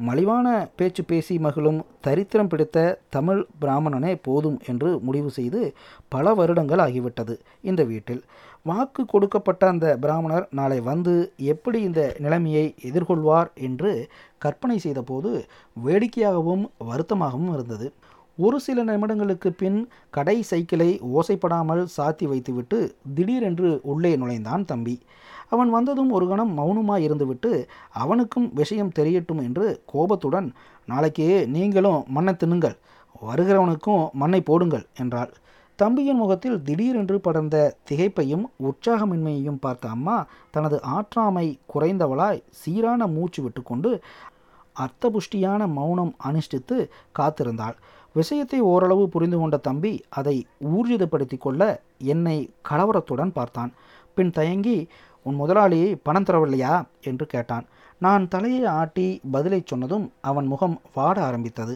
[0.07, 2.77] மலிவான பேச்சு பேசி மகிழும் தரித்திரம் பிடித்த
[3.15, 5.61] தமிழ் பிராமணனே போதும் என்று முடிவு செய்து
[6.13, 8.21] பல வருடங்கள் ஆகிவிட்டது இந்த வீட்டில்.
[8.63, 11.13] வாக்கு கொடுக்கப்பட்ட அந்த பிராமணர் நாளை வந்து
[11.53, 13.91] எப்படி இந்த நிலைமையை எதிர்கொள்வார் என்று
[14.37, 15.31] கற்பனை செய்தபோது
[15.85, 17.89] வேடிக்கையாகவும் வருத்தமாகவும் இருந்தது.
[18.37, 19.79] ஒரு சில நிமிடங்களுக்கு பின்
[20.15, 22.79] கடை சைக்கிளை ஓசைப்படாமல் சாத்தி வைத்துவிட்டு
[23.15, 24.95] திடீரென்று உள்ளே நுழைந்தான் தம்பி.
[25.53, 27.51] அவன் வந்ததும் ஒரு கணம் மௌனமாக இருந்துவிட்டு
[28.03, 30.47] அவனுக்கும் விஷயம் தெரியட்டும் என்று கோபத்துடன்
[30.85, 32.77] நாளைக்கு நீங்களும் மண்ணை தின்னுங்கள்
[33.21, 35.31] வருகிறவனுக்கும் மண்ணை போடுங்கள் என்றாள்.
[35.79, 37.57] தம்பியின் முகத்தில் திடீரென்று படர்ந்த
[37.89, 40.15] திகைப்பையும் உற்சாகமின்மையையும் பார்த்த அம்மா
[40.51, 43.91] தனது ஆற்றாமை குறைந்தவளாய் சீரான மூச்சு விட்டுக்கொண்டு
[44.75, 46.77] அர்த்தபுஷ்டியான மௌனம் அனுஷ்டித்து
[47.19, 47.77] காத்திருந்தாள்.
[48.19, 50.35] விஷயத்தை ஓரளவு புரிந்து கொண்ட தம்பி அதை
[50.71, 51.61] ஊர்ஜிதப்படுத்தி கொள்ள
[52.13, 52.37] என்னை
[52.69, 53.71] கலவரத்துடன் பார்த்தான்.
[54.17, 54.77] பின் தயங்கி
[55.25, 56.73] உன் முதலாளி பணம் தரவில்லையா?
[57.09, 57.65] என்று கேட்டான்.
[58.01, 61.75] நான் தலையை ஆட்டி பதிலை சொன்னதும் அவன் முகம் வாட ஆரம்பித்தது.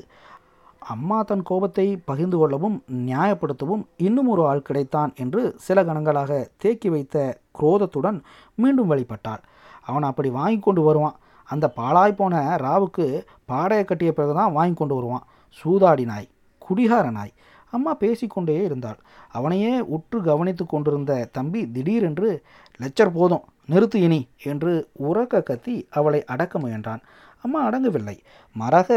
[0.93, 2.77] அம்மா தன் கோபத்தை பகிர்ந்து கொள்ளவும்
[3.09, 6.31] நியாயப்படுத்தவும் இன்னும் ஒரு ஆள் கிடைத்தான் என்று சில கணங்களாக
[6.63, 7.17] தேக்கி வைத்த
[7.59, 8.17] குரோதத்துடன்
[8.61, 9.43] மீண்டும் வழிபட்டாள்
[9.89, 11.17] அவன் அப்படி வாங்கி கொண்டு வருவான்.
[11.49, 13.05] அந்த பாழாய் போன ராவுக்கு
[13.51, 15.25] பாடையை கட்டிய பிறகு தான் வாங்கி கொண்டு வருவான்.
[15.59, 16.27] சூதாடி நாய்
[16.61, 17.33] குடிகார நாய்
[17.69, 18.97] அம்மா பேசிக்கொண்டே இருந்தாள்.
[19.31, 22.29] அவனையே உற்று கவனித்து கொண்டிருந்த தம்பி திடீரென்று
[22.79, 24.71] லெச்சர் போதும் நிறுத்து இனி என்று
[25.09, 27.01] உறக்க கத்தி அவளை அடக்க முயன்றான்.
[27.41, 28.15] அம்மா அடங்கவில்லை.
[28.55, 28.89] மாறாக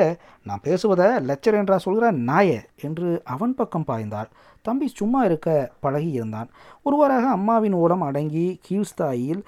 [0.43, 4.31] நான் பேசுவதை லெச்சர் என்றா சொல்கிற நாயே என்று அவன் பக்கம் பாய்ந்தாள்.
[4.63, 5.49] தம்பி சும்மா இருக்க
[5.81, 6.49] பழகி இருந்தான்.
[6.83, 9.43] ஒருவாறாக அம்மாவின் ஓடம் அடங்கி கீழ்ஸ்தாயில்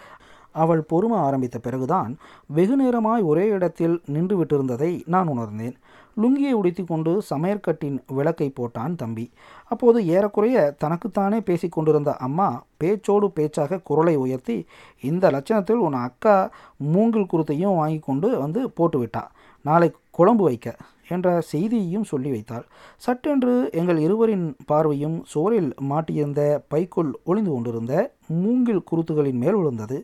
[0.53, 2.13] அவள் பொறுமை ஆரம்பித்த பிறகுதான்
[2.47, 5.77] வெகு நேரமாய் ஒரே இடத்தில் நின்று விட்டிருந்ததை நான் உணர்ந்தேன்.
[6.21, 9.31] லுங்கியை உடைத்து கொண்டு சமையற்கட்டின் விளக்கை போட்டான் தம்பி.
[9.69, 12.49] அப்போது ஏறக்குறைய தனக்குத்தானே பேசி கொண்டிருந்த அம்மா
[12.85, 14.67] பேச்சோடு பேச்சாக குரலை உயர்த்தி
[15.01, 19.25] இந்த லட்சணத்தில் உன் அக்கா மூங்கில் குருத்தையும் வாங்கி கொண்டு வந்து போட்டுவிட்டா
[19.63, 20.77] நாளை குழம்பு வைக்க
[21.09, 22.65] என்ற செய்தியையும் சொல்லி வைத்தாள்.
[22.97, 29.99] சட்டென்று எங்கள் இருவரின் பார்வையும் சோரில் மாட்டியிருந்த பைக்குள் ஒளிந்து கொண்டிருந்த மூங்கில் குருத்துகளின் மேல் விழுந்தது.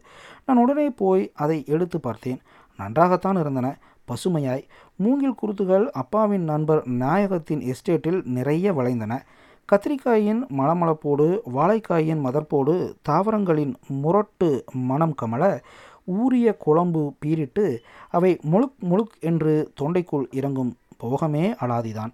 [0.46, 2.40] நான் உடனே போய் அதை எடுத்து பார்த்தேன்.
[2.78, 3.78] நன்றாகத்தான் இருந்தன.
[4.12, 4.64] பசுமையாய்
[4.96, 9.24] மூங்கில் குருத்துகள் அப்பாவின் நண்பர் நாயகத்தின் எஸ்டேட்டில் நிறைய விளைந்தன.
[9.68, 15.62] கத்திரிக்காயின் மலமளப்போடு வாழைக்காயின் மதர்ப்போடு தாவரங்களின் முரட்டு மனம் கமல
[16.04, 17.78] ஊறிய குழம்பு பீரிட்டு
[18.10, 22.12] அவை முழுக் முழுக் என்று தொண்டைக்குள் இறங்கும் போகமே அலாதிதான்.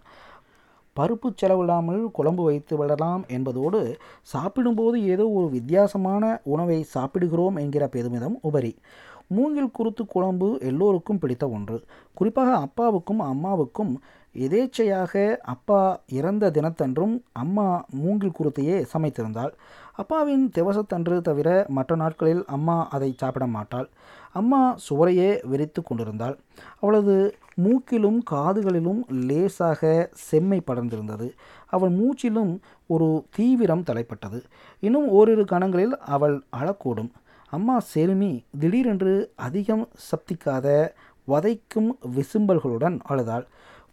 [0.96, 8.76] பருப்பு செலவில்லாமல் குழம்பு வைத்து விடலாம் என்பதோடு சாப்பிடும்போது ஏதோ ஒரு வித்தியாசமான உணவை சாப்பிடுகிறோம் என்கிற பெருமிதம் உபரி.
[9.28, 11.84] மூங்கில் குருத்து குழம்பு எல்லோருக்கும் பிடித்த ஒன்று.
[12.14, 14.00] குறிப்பாக அப்பாவுக்கும் அம்மாவுக்கும்
[14.34, 19.52] எதேச்சையாக அப்பா இறந்த தினத்தன்றும் அம்மா மூங்கில் குருத்தையே சமைத்திருந்தாள்.
[19.94, 23.88] அப்பாவின் திவசத்தன்று தவிர மற்ற நாட்களில் அம்மா அதை சாப்பிட மாட்டாள்.
[24.32, 26.38] அம்மா சுவரையே விரித்து கொண்டிருந்தாள்.
[26.80, 31.28] அவளது மூக்கிலும் காதுகளிலும் லேசாக செம்மை படர்ந்திருந்தது.
[31.66, 34.42] அவள் மூச்சிலும் ஒரு தீவிரம் தலைப்பட்டது.
[34.80, 37.10] இன்னும் ஓரிரு கணங்களில் அவள் அழக்கூடும்.
[37.52, 39.12] அம்மா செருமி திடீரென்று
[39.46, 40.66] அதிகம் சப்திக்காத
[41.28, 43.46] வதைக்கும் விசும்பல்களுடன் அழுதாள்.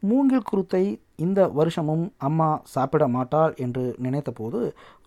[0.09, 0.81] மூங்கில் குருத்தை
[1.25, 4.59] இந்த வருஷமும் அம்மா சாப்பிட மாட்டாள் என்று நினைத்தபோது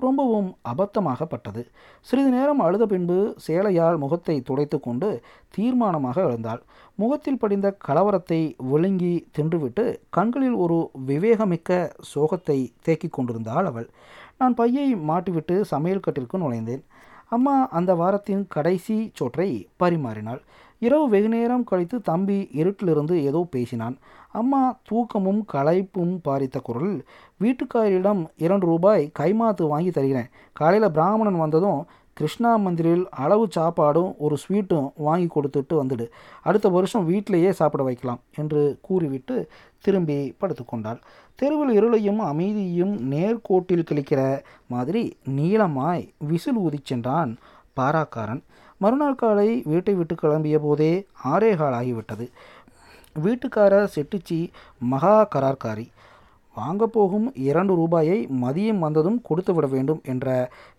[0.05, 1.63] ரொம்பவும் அபத்தமாகப்பட்டது.
[2.09, 5.11] சிறிது நேரம் அழுத பின்பு சேலையால் முகத்தை துடைத்து கொண்டு
[5.57, 6.63] தீர்மானமாக எழுந்தாள்.
[6.99, 9.85] முகத்தில் படிந்த கலவரத்தை விழுங்கி தின்றுவிட்டு
[10.19, 10.79] கண்களில் ஒரு
[11.11, 11.81] விவேகமிக்க
[12.13, 13.89] சோகத்தை தேக்கிக் கொண்டிருந்தாள் அவள்.
[14.41, 16.85] நான் பையை மாட்டிவிட்டு சமையல் கட்டிற்கு நுழைந்தேன்.
[17.29, 20.41] அம்மா அந்த வாரத்தின் கடைசி சோற்றை பரிமாறினாள்.
[20.79, 23.97] இரவு வெகு நேரம் கழித்து தம்பி இருட்டிலிருந்து ஏதோ பேசினான்.
[24.33, 24.61] அம்மா
[24.91, 27.05] தூக்கமும் களைப்பும் பாரித்த குரல்
[27.41, 30.31] வீட்டுக்காரரிடம் இரண்டு ரூபாய் கைமாத்து வாங்கி தருகிறேன்.
[30.53, 31.81] காலையில் பிராமணன் வந்ததும்
[32.19, 36.07] கிருஷ்ணா மந்திரில் அளவு சாப்பாடும் ஒரு ஸ்வீட்டும் வாங்கி கொடுத்துட்டு வந்துடு.
[36.43, 39.37] அடுத்த வருஷம் வீட்டிலேயே சாப்பிட வைக்கலாம் என்று கூறிவிட்டு
[39.87, 41.01] திரும்பி படுத்துக்கொண்டாள்.
[41.41, 44.23] தெருவில் இருளையும் அமைதியும் நேர்கோட்டில் கிழிக்கிற
[44.69, 45.03] மாதிரி
[45.37, 47.33] நீளமாய் விசில் ஊதிச் சென்றான்
[47.77, 48.43] பாராக்காரன்.
[48.83, 50.93] மறுநாள் காலை வீட்டை விட்டு கிளம்பிய போதே
[51.35, 52.27] ஆரேகால் ஆகிவிட்டது.
[53.25, 54.41] வீட்டுக்காரர் செட்டிச்சி
[54.93, 55.87] மகா கரார்காரி.
[56.59, 60.27] வாங்க போகும் இரண்டு ரூபாயை மதியம் வந்ததும் கொடுத்து விட வேண்டும் என்ற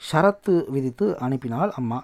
[0.01, 1.99] ஷரத்து விதித்து அனுப்பினாள் அம்மா.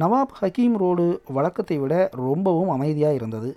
[0.00, 1.06] நவாப் ஹக்கீம் ரோடு
[1.36, 3.50] வழக்கத்தை விட ரொம்பவும் அமைதியாக இருந்தது.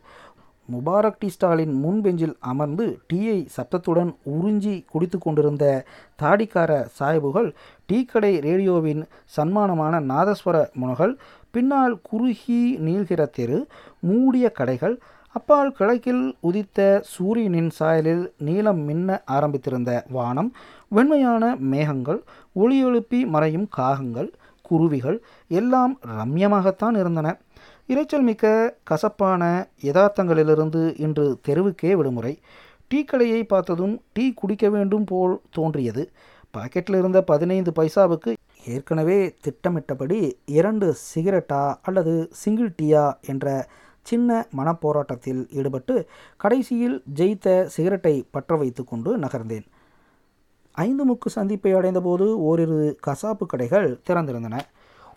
[0.69, 5.65] முபாரக் டி ஸ்டாலின் முன் பெஞ்சில் அமர்ந்து டீயை சப்தத்துடன் உறிஞ்சி குடித்து கொண்டிருந்த
[6.21, 7.49] தாடிக்கார சாய்புகள்
[7.89, 9.04] டீ கடை ரேடியோவின்
[9.36, 11.13] சன்மானமான நாதஸ்வர முனகள்
[11.51, 13.60] பின்னால் குறுகி நீள்கிற தெரு
[14.10, 14.95] மூடிய கடைகள்
[15.36, 16.80] அப்பால் கிழக்கில் உதித்த
[17.13, 20.50] சூரியனின் சாயலில் நீளம் மின்ன ஆரம்பித்திருந்த வானம்
[20.89, 22.19] வெண்மையான மேகங்கள்
[22.54, 24.30] ஒளி எழுப்பி மறையும் காகங்கள்
[24.62, 25.17] குருவிகள்
[25.48, 27.28] எல்லாம் ரம்யமாகத்தான் இருந்தன.
[27.89, 29.43] இரைச்சல் மிக்க கசப்பான
[29.84, 32.34] யதார்த்தங்களிலிருந்து இன்று தெருவுக்கே விடுமுறை.
[32.88, 36.04] டீ கடையை பார்த்ததும் டீ குடிக்க வேண்டும் போல் தோன்றியது.
[36.58, 38.34] பாக்கெட்டில் இருந்த பதினைந்து பைசாவுக்கு
[38.65, 40.19] ஏற்கனவே திட்டமிட்டபடி
[40.60, 43.48] இரண்டு சிகரெட்டா அல்லது சிங்கிள் டீயா என்ற
[44.06, 45.96] சின்ன மனப்போராட்டத்தில் ஈடுபட்டு
[46.38, 49.65] கடைசியில் ஜெயித்த சிகரெட்டை பற்ற வைத்து கொண்டு நகர்ந்தேன்.
[50.72, 54.60] ஐந்து முக்கு சந்திப்பை அடைந்தபோது ஓரிரு கசாப்பு கடைகள் திறந்திருந்தன.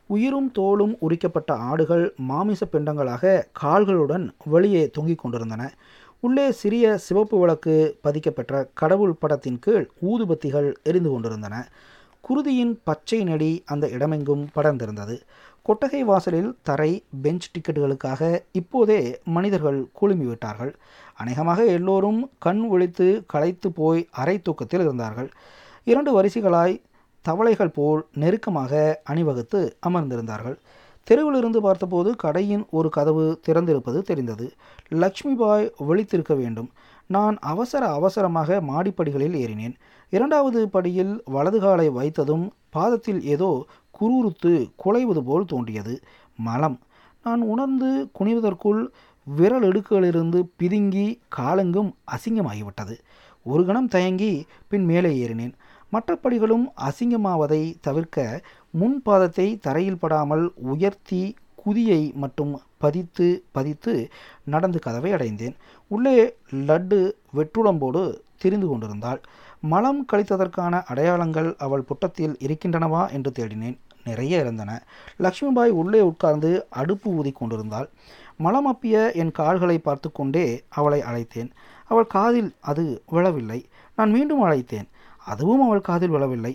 [0.06, 5.72] உயிரும் தோலும் உரிக்கப்பட்ட ஆடுகள் மாமிச பிண்டங்களாக கால்களுடன் வெளியே தொங்கிக் கொண்டிருந்தன.
[6.20, 11.68] உள்ளே சிறிய சிவப்பு விளக்கு பதிக்கப்பெற்ற கடவுள் படத்தின் கீழ் ஊதுபத்திகள் எரிந்து கொண்டிருந்தன.
[12.28, 15.20] குருதியின் பச்சை நெடி அந்த இடமெங்கும் படர்ந்திருந்தது.
[15.68, 20.70] கொட்டகை வாசலில் தரை பெஞ்ச் டிக்கெட்டுகளுக்காக இப்போதே மனிதர்கள் குழுமிவிட்டார்கள்.
[21.14, 25.28] அநேகமாக எல்லோரும் கண் ஒழித்து களைத்து போய் அரை தூக்கத்தில் இருந்தார்கள்.
[25.84, 26.80] இரண்டு வரிசைகளாய்
[27.24, 30.56] தவளைகள் போல் நெருக்கமாக அணிவகுத்து அமர்ந்திருந்தார்கள்.
[31.06, 34.46] தெருவிலிருந்து பார்த்தபோது கடையின் ஒரு கதவு திறந்திருப்பது தெரிந்தது.
[34.88, 36.70] லக்ஷ்மி பாய் விழித்திருக்க வேண்டும்.
[37.06, 39.76] நான் அவசர அவசரமாக மாடிப்படிகளில் ஏறினேன்.
[40.12, 43.50] இரண்டாவது படியில் வலது காலை வைத்ததும் பாதத்தில் ஏதோ
[44.00, 44.52] குரூர்த்து
[44.84, 46.00] குலைவது போல் தோன்றியது.
[46.36, 46.78] மலம்.
[47.24, 48.86] நான் உணர்ந்து குனிவதற்குள்
[49.26, 52.94] விரல் இடுக்குகளிலிருந்து பிதுங்கி காலெங்கும் அசிங்கமாகிவிட்டது.
[53.44, 55.52] ஒரு கணம் தயங்கி பின் மேலே ஏறினேன்.
[55.90, 58.42] மற்ற படிகளும் அசிங்கமாவதை தவிர்க்க
[58.80, 61.34] முன்பாதத்தை தரையில் படாமல் உயர்த்தி
[61.64, 64.08] குதியை மட்டும் பதித்து பதித்து
[64.44, 65.56] நடந்து கதவை அடைந்தேன்.
[65.88, 68.02] உள்ளே லட்டு வெற்றுடம்போடு
[68.36, 69.20] திரிந்து கொண்டிருந்தாள்.
[69.60, 73.78] மலம் கழித்ததற்கான அடையாளங்கள் அவள் புட்டத்தில் இருக்கின்றனவா என்று தேடினேன்.
[74.08, 74.70] நிறைய இருந்தன.
[75.18, 77.88] லக்ஷ்மிபாய் உள்ளே உட்கார்ந்து அடுப்பு ஊதி கொண்டிருந்தாள்.
[78.36, 80.44] மலம் அப்பிய என் கால்களை பார்த்து கொண்டே
[80.78, 81.50] அவளை அழைத்தேன்.
[81.88, 83.60] அவள் காதில் அது விழவில்லை.
[83.96, 84.88] நான் மீண்டும் அழைத்தேன்.
[85.26, 86.52] அதுவும் அவள் காதில் விழவில்லை.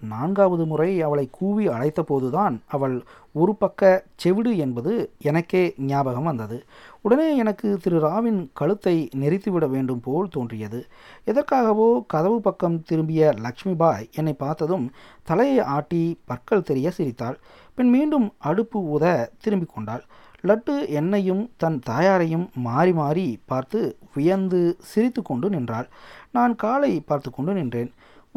[0.00, 6.64] நான்காவது முறை அவளை கூவி அழைத்த போதுதான் அவள் ஒரு பக்க செவிடு என்பது எனக்கே ஞாபகம் வந்தது.
[7.02, 10.86] உடனே எனக்கு திரு ராவின் கழுத்தை நெறித்துவிட வேண்டும் போல் தோன்றியது.
[11.26, 14.90] எதற்காகவோ கதவு பக்கம் திரும்பிய லக்ஷ்மிபாய் என்னை பார்த்ததும்
[15.24, 17.38] தலையை ஆட்டி பற்கள் தெரிய சிரித்தாள்.
[17.74, 20.04] பின் மீண்டும் அடுப்பு ஊத திரும்பிக் கொண்டாள்.
[20.42, 25.88] லட்டு என்னையும் தன் தாயாரையும் மாறி மாறி பார்த்து வியந்து சிரித்து கொண்டு நின்றாள்.
[26.30, 27.92] நான் காலை பார்த்து கொண்டு நின்றேன்.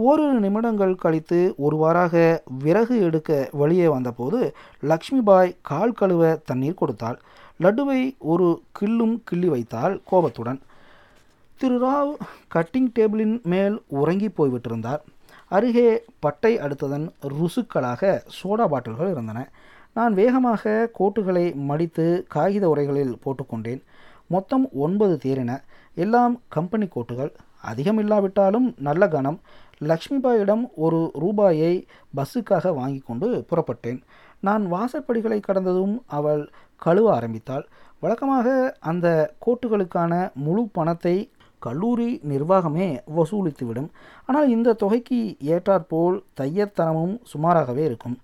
[0.06, 2.16] ஓரிரு நிமிடங்கள் கழித்து ஒருவாறாக
[2.64, 4.40] விறகு எடுக்க வெளியே வந்தபோது
[4.92, 7.18] லக்ஷ்மிபாய் கால் கழுவ தண்ணீர் கொடுத்தாள்.
[7.64, 8.48] லட்டுவை ஒரு
[8.80, 10.60] கிள்ளும் கிள்ளி வைத்தாள் கோபத்துடன்.
[11.58, 12.14] திரு ராவ்
[12.56, 15.02] கட்டிங் டேபிளின் மேல் உறங்கி போய்விட்டிருந்தார்.
[15.56, 19.40] அருகே பட்டை அடுத்ததன் ருசுக்களாக சோடா பாட்டில்கள் இருந்தன.
[19.98, 23.82] நான் வேகமாக கோட்டுகளை மடித்து காகித உரைகளில் போட்டுக்கொண்டேன்.
[24.28, 25.52] மொத்தம் ஒன்பது தேறின.
[26.04, 27.32] எல்லாம் கம்பெனி கோட்டுகள்.
[27.72, 29.40] அதிகமில்லாவிட்டாலும் நல்ல கணம்.
[29.89, 31.74] லக்ஷ்மிபாயிடம் ஒரு ரூபாயை
[32.17, 34.00] பஸ்ஸுக்காக வாங்கி கொண்டு புறப்பட்டேன்.
[34.48, 36.44] நான் வாசற்படிகளை கடந்ததும் அவள்
[36.82, 37.65] கழுவ ஆரம்பித்தாள்.
[38.04, 38.48] வழக்கமாக
[38.91, 39.08] அந்த
[39.46, 40.13] கோட்டுகளுக்கான
[40.46, 41.15] முழு பணத்தை
[41.62, 43.89] கல்லூரி நிர்வாகமே வசூலித்துவிடும்.
[44.28, 45.20] ஆனால் இந்த தொகைக்கு
[45.56, 48.15] ஏற்றாற்போல் தையத்தனமும் சுமாராகவே இருக்கும்.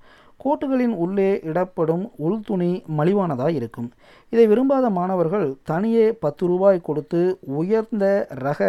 [0.43, 3.89] கோட்டுகளின் உள்ளே இடப்படும் உள்துணி மலிவானதாக இருக்கும்.
[4.33, 7.21] இதை விரும்பாத மாணவர்கள் தனியே பத்து ரூபாய் கொடுத்து
[7.59, 8.05] உயர்ந்த
[8.45, 8.61] ரக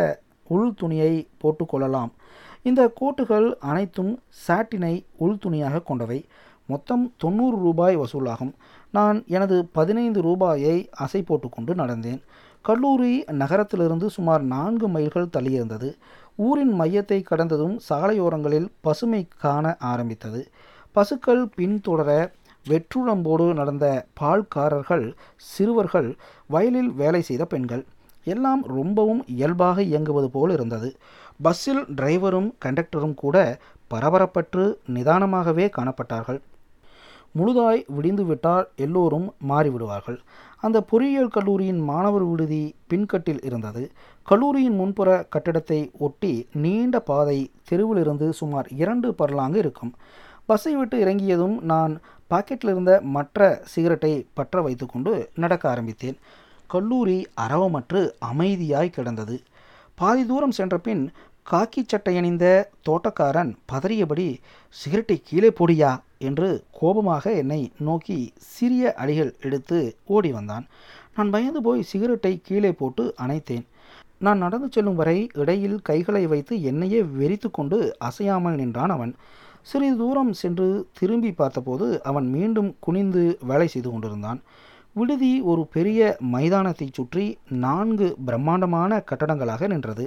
[0.57, 2.12] உள் துணியை போட்டுக்கொள்ளலாம்.
[2.62, 6.27] இந்த கோட்டுகள் அனைத்தும் சாட்டினை உள்துணியாக கொண்டவை.
[6.66, 8.53] மொத்தம் தொண்ணூறு ரூபாய் வசூலாகும்.
[8.90, 12.21] நான் எனது பதினைந்து ரூபாயை அசை போட்டுக்கொண்டு நடந்தேன்.
[12.62, 15.94] கல்லூரி நகரத்திலிருந்து சுமார் நான்கு மைல்கள் தள்ளியிருந்தது.
[16.37, 20.49] ஊரின் மையத்தை கடந்ததும் சாலையோரங்களில் பசுமை காண ஆரம்பித்தது.
[20.92, 22.31] பசுக்கள் பின்தொடர
[22.66, 26.16] வெற்றுழம்போடு நடந்த பால்காரர்கள் சிறுவர்கள்
[26.47, 27.85] வயலில் வேலை செய்த பெண்கள்.
[28.24, 30.97] எல்லாம் ரொம்பவும் இயல்பாக இயங்குவது போல் இருந்தது.
[31.43, 33.36] பஸ்ஸில் டிரைவரும் கண்டக்டரும் கூட
[33.95, 34.64] பரபரப்பற்று
[34.95, 36.41] நிதானமாகவே காணப்பட்டார்கள்.
[37.39, 40.18] முழுதாய் விடிந்து விட்டால் எல்லோரும் மாறிவிடுவார்கள்.
[40.61, 43.82] அந்த பொறியியல் கல்லூரியின் மாணவர் விடுதி பின்கட்டில் இருந்தது.
[44.22, 49.93] கல்லூரியின் முன்புற கட்டிடத்தை ஒட்டி நீண்ட பாதை தெருவிலிருந்து சுமார் இரண்டு பரலாங்கு இருக்கும்.
[50.47, 56.18] பஸ்ஸை விட்டு இறங்கியதும் நான் பாக்கெட்டில் இருந்த மற்ற சிகரெட்டை பற்ற வைத்துக்கொண்டு நடக்க ஆரம்பித்தேன்.
[56.66, 59.41] கல்லூரி அரவமற்று அமைதியாய் கிடந்தது.
[59.99, 61.11] பாதி தூரம் சென்ற பின்
[61.51, 64.26] காக்கி சட்டை அணிந்த தோட்டக்காரன் பதறியபடி
[64.68, 66.01] சிகரெட்டை கீழே போடியா?
[66.18, 70.66] என்று கோபமாக என்னை நோக்கி சிறிய அடிகள் எடுத்து ஓடி வந்தான்.
[71.14, 73.64] நான் பயந்து போய் சிகரெட்டை கீழே போட்டு அணைத்தேன்.
[74.18, 79.14] நான் நடந்து செல்லும் வரை இடையில் கைகளை வைத்து என்னையே வெறித்து கொண்டு அசையாமல் நின்றான் அவன்.
[79.62, 84.42] சிறிது தூரம் சென்று திரும்பி பார்த்தபோது அவன் மீண்டும் குனிந்து வேலை செய்து கொண்டிருந்தான்.
[84.97, 87.24] விடுதி ஒரு பெரிய மைதானத்தை சுற்றி
[87.64, 90.05] நான்கு பிரம்மாண்டமான கட்டடங்களாக நின்றது.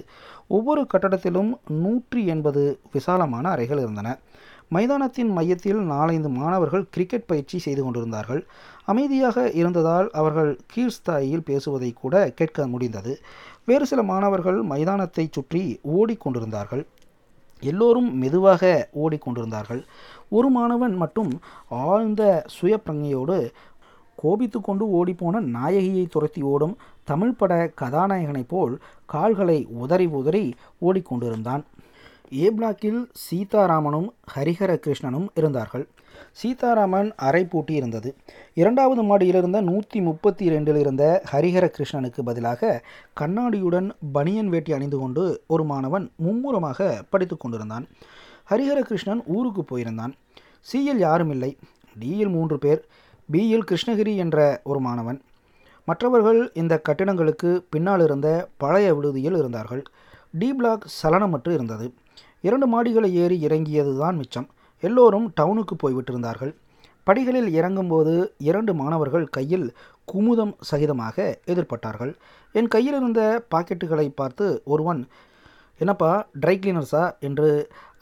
[0.47, 1.51] ஒவ்வொரு கட்டடத்திலும்
[1.83, 4.09] நூற்றி எண்பது விசாலமான அறைகள் இருந்தன.
[4.69, 8.41] மைதானத்தின் மையத்தில் நாலைந்து மாணவர்கள் கிரிக்கெட் பயிற்சி செய்து கொண்டிருந்தார்கள்.
[8.85, 13.13] அமைதியாக இருந்ததால் அவர்கள் கீழ்ஸ்தாயில் பேசுவதை கூட கேட்க முடிந்தது.
[13.65, 15.63] வேறு சில மாணவர்கள் மைதானத்தை சுற்றி
[15.97, 16.83] ஓடிக்கொண்டிருந்தார்கள்
[17.63, 18.63] எல்லோரும் மெதுவாக
[19.01, 19.81] ஓடிக்கொண்டிருந்தார்கள்
[20.29, 21.31] ஒரு மாணவன் மட்டும்
[21.85, 22.21] ஆழ்ந்த
[22.55, 23.35] சுயப்பிரங்கையோடு
[24.23, 26.75] கோபித்து கொண்டு ஓடிப்போன நாயகியை துரத்தி ஓடும்
[27.09, 28.73] தமிழ் பட கதாநாயகனைப் போல்
[29.13, 30.45] கால்களை உதறி உதறி
[30.87, 31.63] ஓடிக்கொண்டிருந்தான்.
[32.41, 35.85] ஏ பிளாக்கில் சீதாராமனும் ஹரிஹர கிருஷ்ணனும் இருந்தார்கள்.
[36.39, 38.09] சீதாராமன் அறை பூட்டி இருந்தது
[38.53, 42.71] இரண்டாவது மாடியில் இருந்த நூற்றி முப்பத்தி ரெண்டில் இருந்த ஹரிஹர கிருஷ்ணனுக்கு பதிலாக
[43.21, 47.87] கண்ணாடியுடன் பனியன் வேட்டி அணிந்து கொண்டு ஒரு மாணவன் மும்முரமாக படித்து கொண்டிருந்தான்.
[48.49, 50.13] ஹரிஹர கிருஷ்ணன் ஊருக்கு போயிருந்தான்.
[50.69, 51.51] சிஎல் யாரும் இல்லை
[52.01, 52.81] டிஎல் மூன்று பேர்.
[53.31, 55.19] பியில் கிருஷ்ணகிரி என்ற ஒரு மாணவன்.
[55.85, 58.27] மற்றவர்கள் இந்த கட்டிடங்களுக்கு பின்னால் இருந்த
[58.57, 59.83] பழைய விடுதியில் இருந்தார்கள்.
[60.39, 61.93] டி பிளாக் சலனமற்று இருந்தது.
[62.41, 64.47] இரண்டு மாடிகளை ஏறி இறங்கியது தான் மிச்சம்.
[64.83, 66.53] எல்லோரும் டவுனுக்கு போய்விட்டிருந்தார்கள்.
[67.03, 69.67] படிகளில் இறங்கும்போது இரண்டு மாணவர்கள் கையில்
[70.13, 71.17] குமுதம் சகிதமாக
[71.47, 72.13] எதிர்பட்டார்கள்.
[72.51, 73.21] என் கையில் இருந்த
[73.55, 75.07] பாக்கெட்டுகளை பார்த்து ஒருவன்
[75.77, 77.03] என்னப்பா ட்ரை கிளீனர்ஸா?
[77.19, 77.49] என்று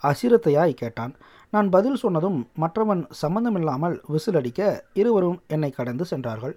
[0.02, 1.12] அசிரத்தையாய் கேட்டான்.
[1.54, 4.60] நான் பதில் சொன்னதும் மற்றவன் சம்பந்தமில்லாமல் விசில் அடிக்க
[5.00, 6.54] இருவரும் என்னை கடந்து சென்றார்கள்.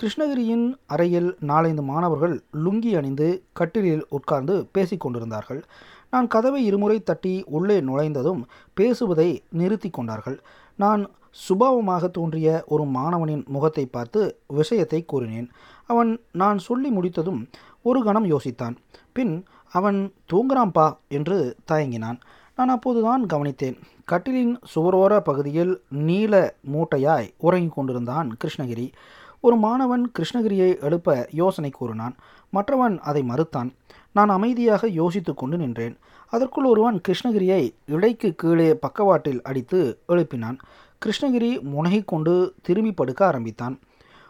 [0.00, 2.34] கிருஷ்ணகிரியின் அறையில் நாலைந்து மாணவர்கள்
[2.64, 5.62] லுங்கி அணிந்து கட்டிலில் உட்கார்ந்து பேசிக் கொண்டிருந்தார்கள்.
[6.10, 8.42] நான் கதவை இருமுறை தட்டி உள்ளே நுழைந்ததும்
[8.74, 9.28] பேசுவதை
[9.60, 10.38] நிறுத்தி கொண்டார்கள்.
[10.76, 11.02] நான்
[11.48, 14.20] சுபாவமாக தோன்றிய ஒரு மாணவனின் முகத்தை பார்த்து
[14.60, 15.48] விஷயத்தை கூறினேன்.
[15.90, 16.10] அவன்
[16.42, 17.40] நான் சொல்லி முடித்ததும்
[17.82, 18.76] ஒரு கணம் யோசித்தான்.
[19.12, 19.34] பின்
[19.72, 19.98] அவன்
[20.32, 21.36] தூங்குறான்பா என்று
[21.72, 22.18] தயங்கினான்.
[22.58, 23.76] நான் அப்போதுதான் கவனித்தேன்.
[24.10, 28.92] கட்டிலின் சுவரோர பகுதியில் நீல மூட்டையாய் உறங்கிக் கொண்டிருந்தான் கிருஷ்ணகிரி.
[29.40, 32.14] ஒரு மாணவன் கிருஷ்ணகிரியை எழுப்ப யோசனை கூறினான்.
[32.50, 33.74] மற்றவன் அதை மறுத்தான்.
[34.12, 35.98] நான் அமைதியாக யோசித்து கொண்டு நின்றேன்.
[36.28, 40.58] அதற்குள் ஒருவன் கிருஷ்ணகிரியை இடைக்கு கீழே பக்கவாட்டில் அடித்து எழுப்பினான்.
[41.06, 43.78] கிருஷ்ணகிரி முனகிக் கொண்டு திரும்பி படுக்க ஆரம்பித்தான்.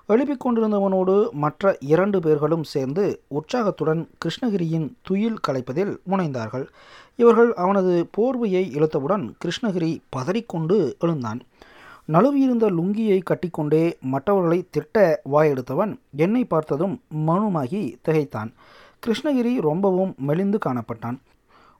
[0.09, 6.67] எழுப்பிக் கொண்டிருந்தவனோடு மற்ற இரண்டு பேர்களும் சேர்ந்து உற்சாகத்துடன் கிருஷ்ணகிரியின் துயில் கலைப்பதில் முனைந்தார்கள்.
[7.17, 11.41] இவர்கள் அவனது போர்வையை இழுத்தவுடன் கிருஷ்ணகிரி பதறிக்கொண்டு எழுந்தான்.
[12.13, 18.53] நழுவியிருந்த லுங்கியை கட்டிக்கொண்டே மற்றவர்களை திட்ட வாயெடுத்தவன் என்னை பார்த்ததும் மனுமாகி திகைத்தான்.
[19.07, 21.19] கிருஷ்ணகிரி ரொம்பவும் மெலிந்து காணப்பட்டான்.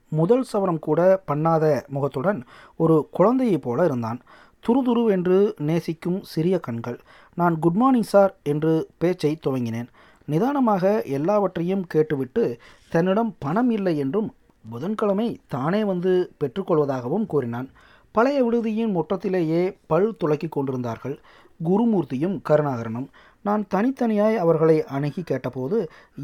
[0.07, 2.43] முதல் சவரம் கூட பண்ணாத முகத்துடன்
[2.75, 4.19] ஒரு குழந்தையைப் போல இருந்தான்.
[4.67, 6.99] துருதுருவென்று நேசிக்கும் சிறிய கண்கள்
[7.37, 9.89] நான் குட் மார்னிங் சார் என்று பேச்சை துவங்கினேன்.
[10.25, 10.83] நிதானமாக
[11.17, 12.43] எல்லாவற்றையும் கேட்டுவிட்டு
[12.89, 14.29] தன்னிடம் பணம் இல்லை என்றும்
[14.69, 17.67] புதன்கிழமை தானே வந்து பெற்றுக்கொள்வதாகவும் கூறினான்.
[18.15, 21.15] பழைய விடுதியின் முற்றத்திலேயே பல் துளக்கி கொண்டிருந்தார்கள்.
[21.59, 23.07] குருமூர்த்தியும் கருணாகரனும்.
[23.47, 25.77] நான் தனித்தனியாய் அவர்களை அணுகி கேட்டபோது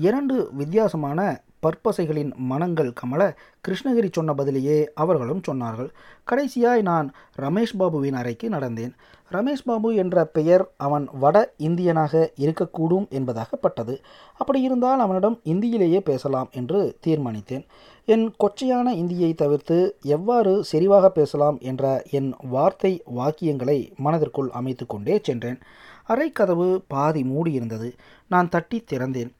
[0.07, 1.19] இரண்டு வித்தியாசமான
[1.63, 3.21] பற்பசைகளின் மனங்கள் கமல
[3.67, 5.89] கிருஷ்ணகிரி சொன்ன பதிலேயே அவர்களும் சொன்னார்கள்.
[6.31, 7.07] கடைசியாய் நான்
[7.37, 8.93] ரமேஷ் பாபுவின் அறைக்கு நடந்தேன்.
[9.31, 11.37] ரமேஷ் பாபு என்ற பெயர் அவன் வட
[11.67, 13.95] இந்தியனாக இருக்கக்கூடும் என்பதாகப்பட்டது
[14.37, 17.65] அப்படி இருந்தால் அவனிடம் இந்தியிலேயே பேசலாம் என்று தீர்மானித்தேன்.
[18.05, 19.77] என் கொச்சையான இந்தியை தவிர்த்து
[20.15, 25.59] எவ்வாறு செறிவாக பேசலாம் என்ற என் வார்த்தை வாக்கியங்களை மனதிற்குள் அமைத்து கொண்டே சென்றேன்
[26.07, 27.91] அறைக்கதவு பாதி மூடியிருந்தது.
[28.27, 29.31] நான் தட்டி திறந்தேன்.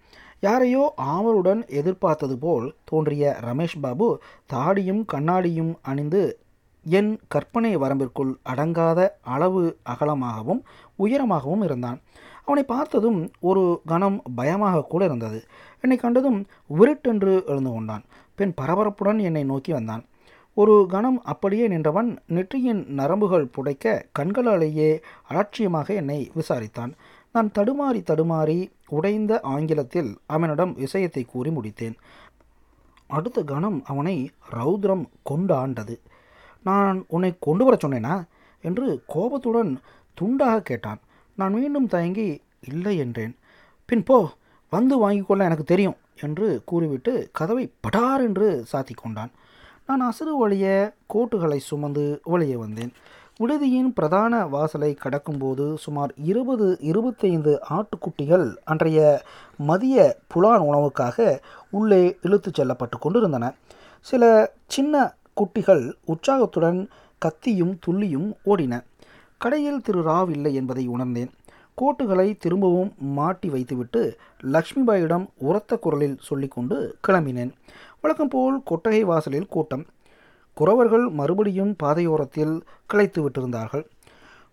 [0.46, 0.84] யாரையோ
[1.14, 4.08] ஆவலுடன் எதிர்பார்த்தது போல் தோன்றிய ரமேஷ் பாபு
[4.54, 6.22] தாடியும் கண்ணாடியும் அணிந்து
[6.86, 9.00] என் கற்பனை வரம்பிற்குள் அடங்காத
[9.34, 9.62] அளவு
[9.94, 10.62] அகலமாகவும்
[11.04, 12.00] உயரமாகவும் இருந்தான்.
[12.46, 15.40] அவனை பார்த்ததும் ஒரு கணம் பயமாக கூட இருந்தது.
[15.82, 16.40] என்னை கண்டதும்
[16.80, 18.04] விருட்டென்று எழுந்து கொண்டான்.
[18.36, 20.04] பின் பரபரப்புடன் என்னை நோக்கி வந்தான்.
[20.58, 24.90] ஒரு கணம் அப்படியே நின்றவன் நெற்றியின் நரம்புகள் புடைக்க கண்களாலேயே
[25.30, 26.92] அலட்சியமாக என்னை விசாரித்தான்.
[27.34, 31.96] நான் தடுமாறி தடுமாறி உடைந்த ஆங்கிலத்தில் அவனிடம் விஷயத்தை கூறி முடித்தேன்.
[33.08, 34.16] அடுத்த கணம் அவனை
[34.52, 35.96] ரௌத்ரம் கொண்டு ஆண்டது
[36.64, 38.16] நான் உன்னை கொண்டு வர சொன்னேனா?
[38.62, 39.72] என்று கோபத்துடன்
[40.22, 41.00] துண்டாக கேட்டான்.
[41.36, 43.34] நான் மீண்டும் தயங்கி இல்லை என்றேன்.
[43.86, 44.18] பின் போ
[44.70, 49.32] வந்து வாங்கிக்கொள்ள எனக்கு தெரியும் என்று கூறிவிட்டு கதவை படார் என்று சாத்தி கொண்டான்.
[49.86, 52.94] நான் அசுறு வழிய கோட்டுகளை சுமந்து வெளியே வந்தேன்.
[53.40, 59.22] விடுதியின் பிரதான வாசலை கடக்கும்போது சுமார் இருபது இருபத்தைந்து ஆட்டுக்குட்டிகள் அன்றைய
[59.58, 63.54] மதிய புலான் உணவுக்காக உள்ளே இழுத்துச் செல்லப்பட்டு கொண்டிருந்தன.
[64.02, 68.84] சில சின்ன குட்டிகள் உற்சாகத்துடன் கத்தியும் துள்ளியும் ஓடின.
[69.38, 71.32] கடையில் திரு ராவ் இல்லை என்பதை உணர்ந்தேன்.
[71.82, 77.52] கோட்டுகளை திரும்பவும் மாட்டி வைத்துவிட்டு லக்ஷ்மிபாயிடம் உரத்த குரலில் சொல்லிக்கொண்டு கிளம்பினேன்.
[78.02, 79.86] வழக்கம் போல் கொட்டகை வாசலில் கூட்டம்.
[80.54, 82.62] குறவர்கள் மறுபடியும் பாதையோரத்தில்
[82.94, 83.86] கிளைத்து விட்டிருந்தார்கள்.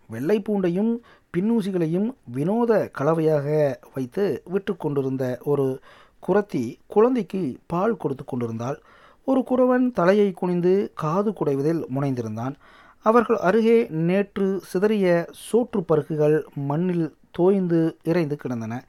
[0.09, 0.98] வெள்ளை பூண்டையும்
[1.36, 5.80] பின்னூசிகளையும் வினோத கலவையாக வைத்து விற்று கொண்டிருந்த ஒரு
[6.28, 8.82] குரத்தி குழந்தைக்கு பால் கொடுத்து கொண்டிருந்தாள்.
[9.24, 12.55] ஒரு குறவன் தலையை குனிந்து காது குடைவதில் முனைந்திருந்தான்.
[13.03, 18.84] அவர்கள் அருகே நேற்று சிதறிய சோற்று பருக்குகள் மண்ணில் தோய்ந்து இறைந்து கிடந்தன.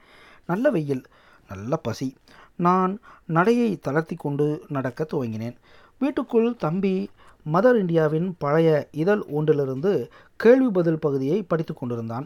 [0.46, 1.04] நல்ல வெயில்
[1.50, 2.16] நல்ல பசி.
[2.56, 5.58] நான் நடையை தளர்த்தி கொண்டு நடக்க துவங்கினேன்.
[6.02, 7.10] வீட்டுக்குள் தம்பி
[7.54, 9.92] மதர் இந்தியாவின் பழைய இதழ் ஒன்றிலிருந்து
[10.36, 12.26] கேள்வி பதில் பகுதியை படித்து கொண்டிருந்தான்.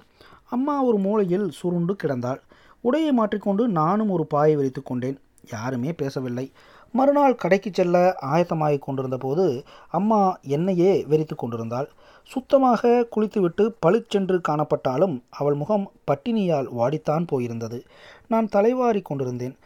[0.50, 2.40] அம்மா ஒரு மூலையில் சுருண்டு கிடந்தாள்.
[2.84, 5.20] உடையை மாற்றிக்கொண்டு நானும் ஒரு பாயை விரித்து கொண்டேன்.
[5.52, 6.52] யாருமே பேசவில்லை.
[6.92, 10.22] மறுநாள் கடைக்கு செல்ல ஆயத்தமாகி கொண்டிருந்த போது அம்மா
[10.56, 11.90] என்னையே வெறித்து கொண்டிருந்தாள்.
[12.24, 17.80] சுத்தமாக குளித்துவிட்டு பளிச்சென்று காணப்பட்டாலும் அவள் முகம் பட்டினியால் வாடித்தான் போயிருந்தது.
[18.28, 19.58] நான் தலைவாரி கொண்டிருந்தேன்.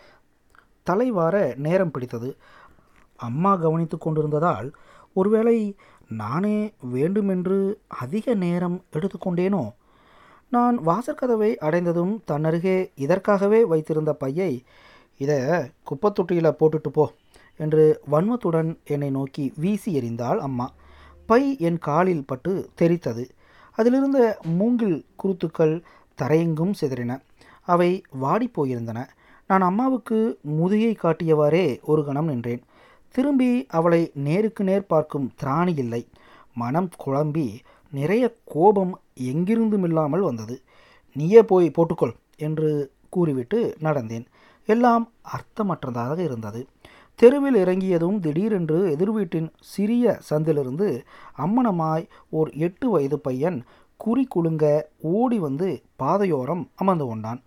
[0.89, 2.30] தலைவார நேரம் பிடித்தது.
[3.28, 4.70] அம்மா கவனித்து கொண்டிருந்ததால்
[5.13, 5.57] ஒருவேளை
[6.22, 6.57] நானே
[6.91, 7.57] வேண்டுமென்று
[8.03, 9.63] அதிக நேரம் எடுத்துக்கொண்டேனோ
[10.51, 14.51] நான் வாசற்கதவை அடைந்ததும் தன்னருகே இதற்காகவே வைத்திருந்த பையை
[15.17, 15.38] இதை
[15.84, 17.05] குப்பத்தொட்டியில் போட்டுட்டு போ
[17.59, 20.67] என்று வன்மத்துடன் என்னை நோக்கி வீசி எறிந்தாள் அம்மா.
[21.30, 22.51] பை என் காலில் பட்டு
[22.82, 23.24] தெரித்தது.
[23.78, 24.20] அதிலிருந்த
[24.57, 25.76] மூங்கில் குருத்துக்கள்
[26.17, 27.11] தரையெங்கும் சிதறின.
[27.67, 27.91] அவை
[28.22, 28.99] வாடிப்போயிருந்தன
[29.49, 32.63] நான் அம்மாவுக்கு முதுகை காட்டியவாறே ஒரு கணம் நின்றேன்.
[33.16, 36.07] திரும்பி அவளை நேருக்கு நேர் பார்க்கும் திராணி இல்லை.
[36.53, 37.47] மனம் குழம்பி
[37.93, 40.62] நிறைய கோபம் எங்கிருந்துமில்லாமல் வந்தது.
[41.14, 44.26] நீயே போய் போட்டுக்கொள் என்று கூறிவிட்டு நடந்தேன்.
[44.66, 46.68] எல்லாம் அர்த்தமற்றதாக இருந்தது.
[47.16, 50.88] தெருவில் இறங்கியதும் திடீரென்று எதிர் வீட்டின் சிறிய சந்திலிருந்து
[51.38, 53.64] அம்மனமாய் ஓர் எட்டு வயது பையன்
[53.97, 54.66] குறி குலுங்க
[54.99, 57.41] ஓடி வந்து பாதையோரம் அமர்ந்து கொண்டான்.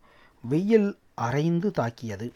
[0.44, 2.32] வெயில் அரைந்து தாக்கியது.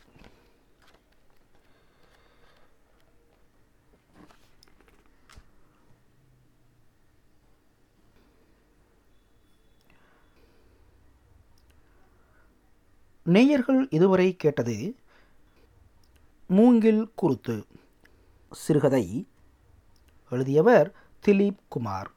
[13.26, 14.96] நேயர்கள் இதுவரை கேட்டது
[16.46, 17.64] மூங்கில் குருத்து
[18.50, 19.26] சிறுகதை
[20.30, 22.10] எழுதியவர் திலீப் குமார்.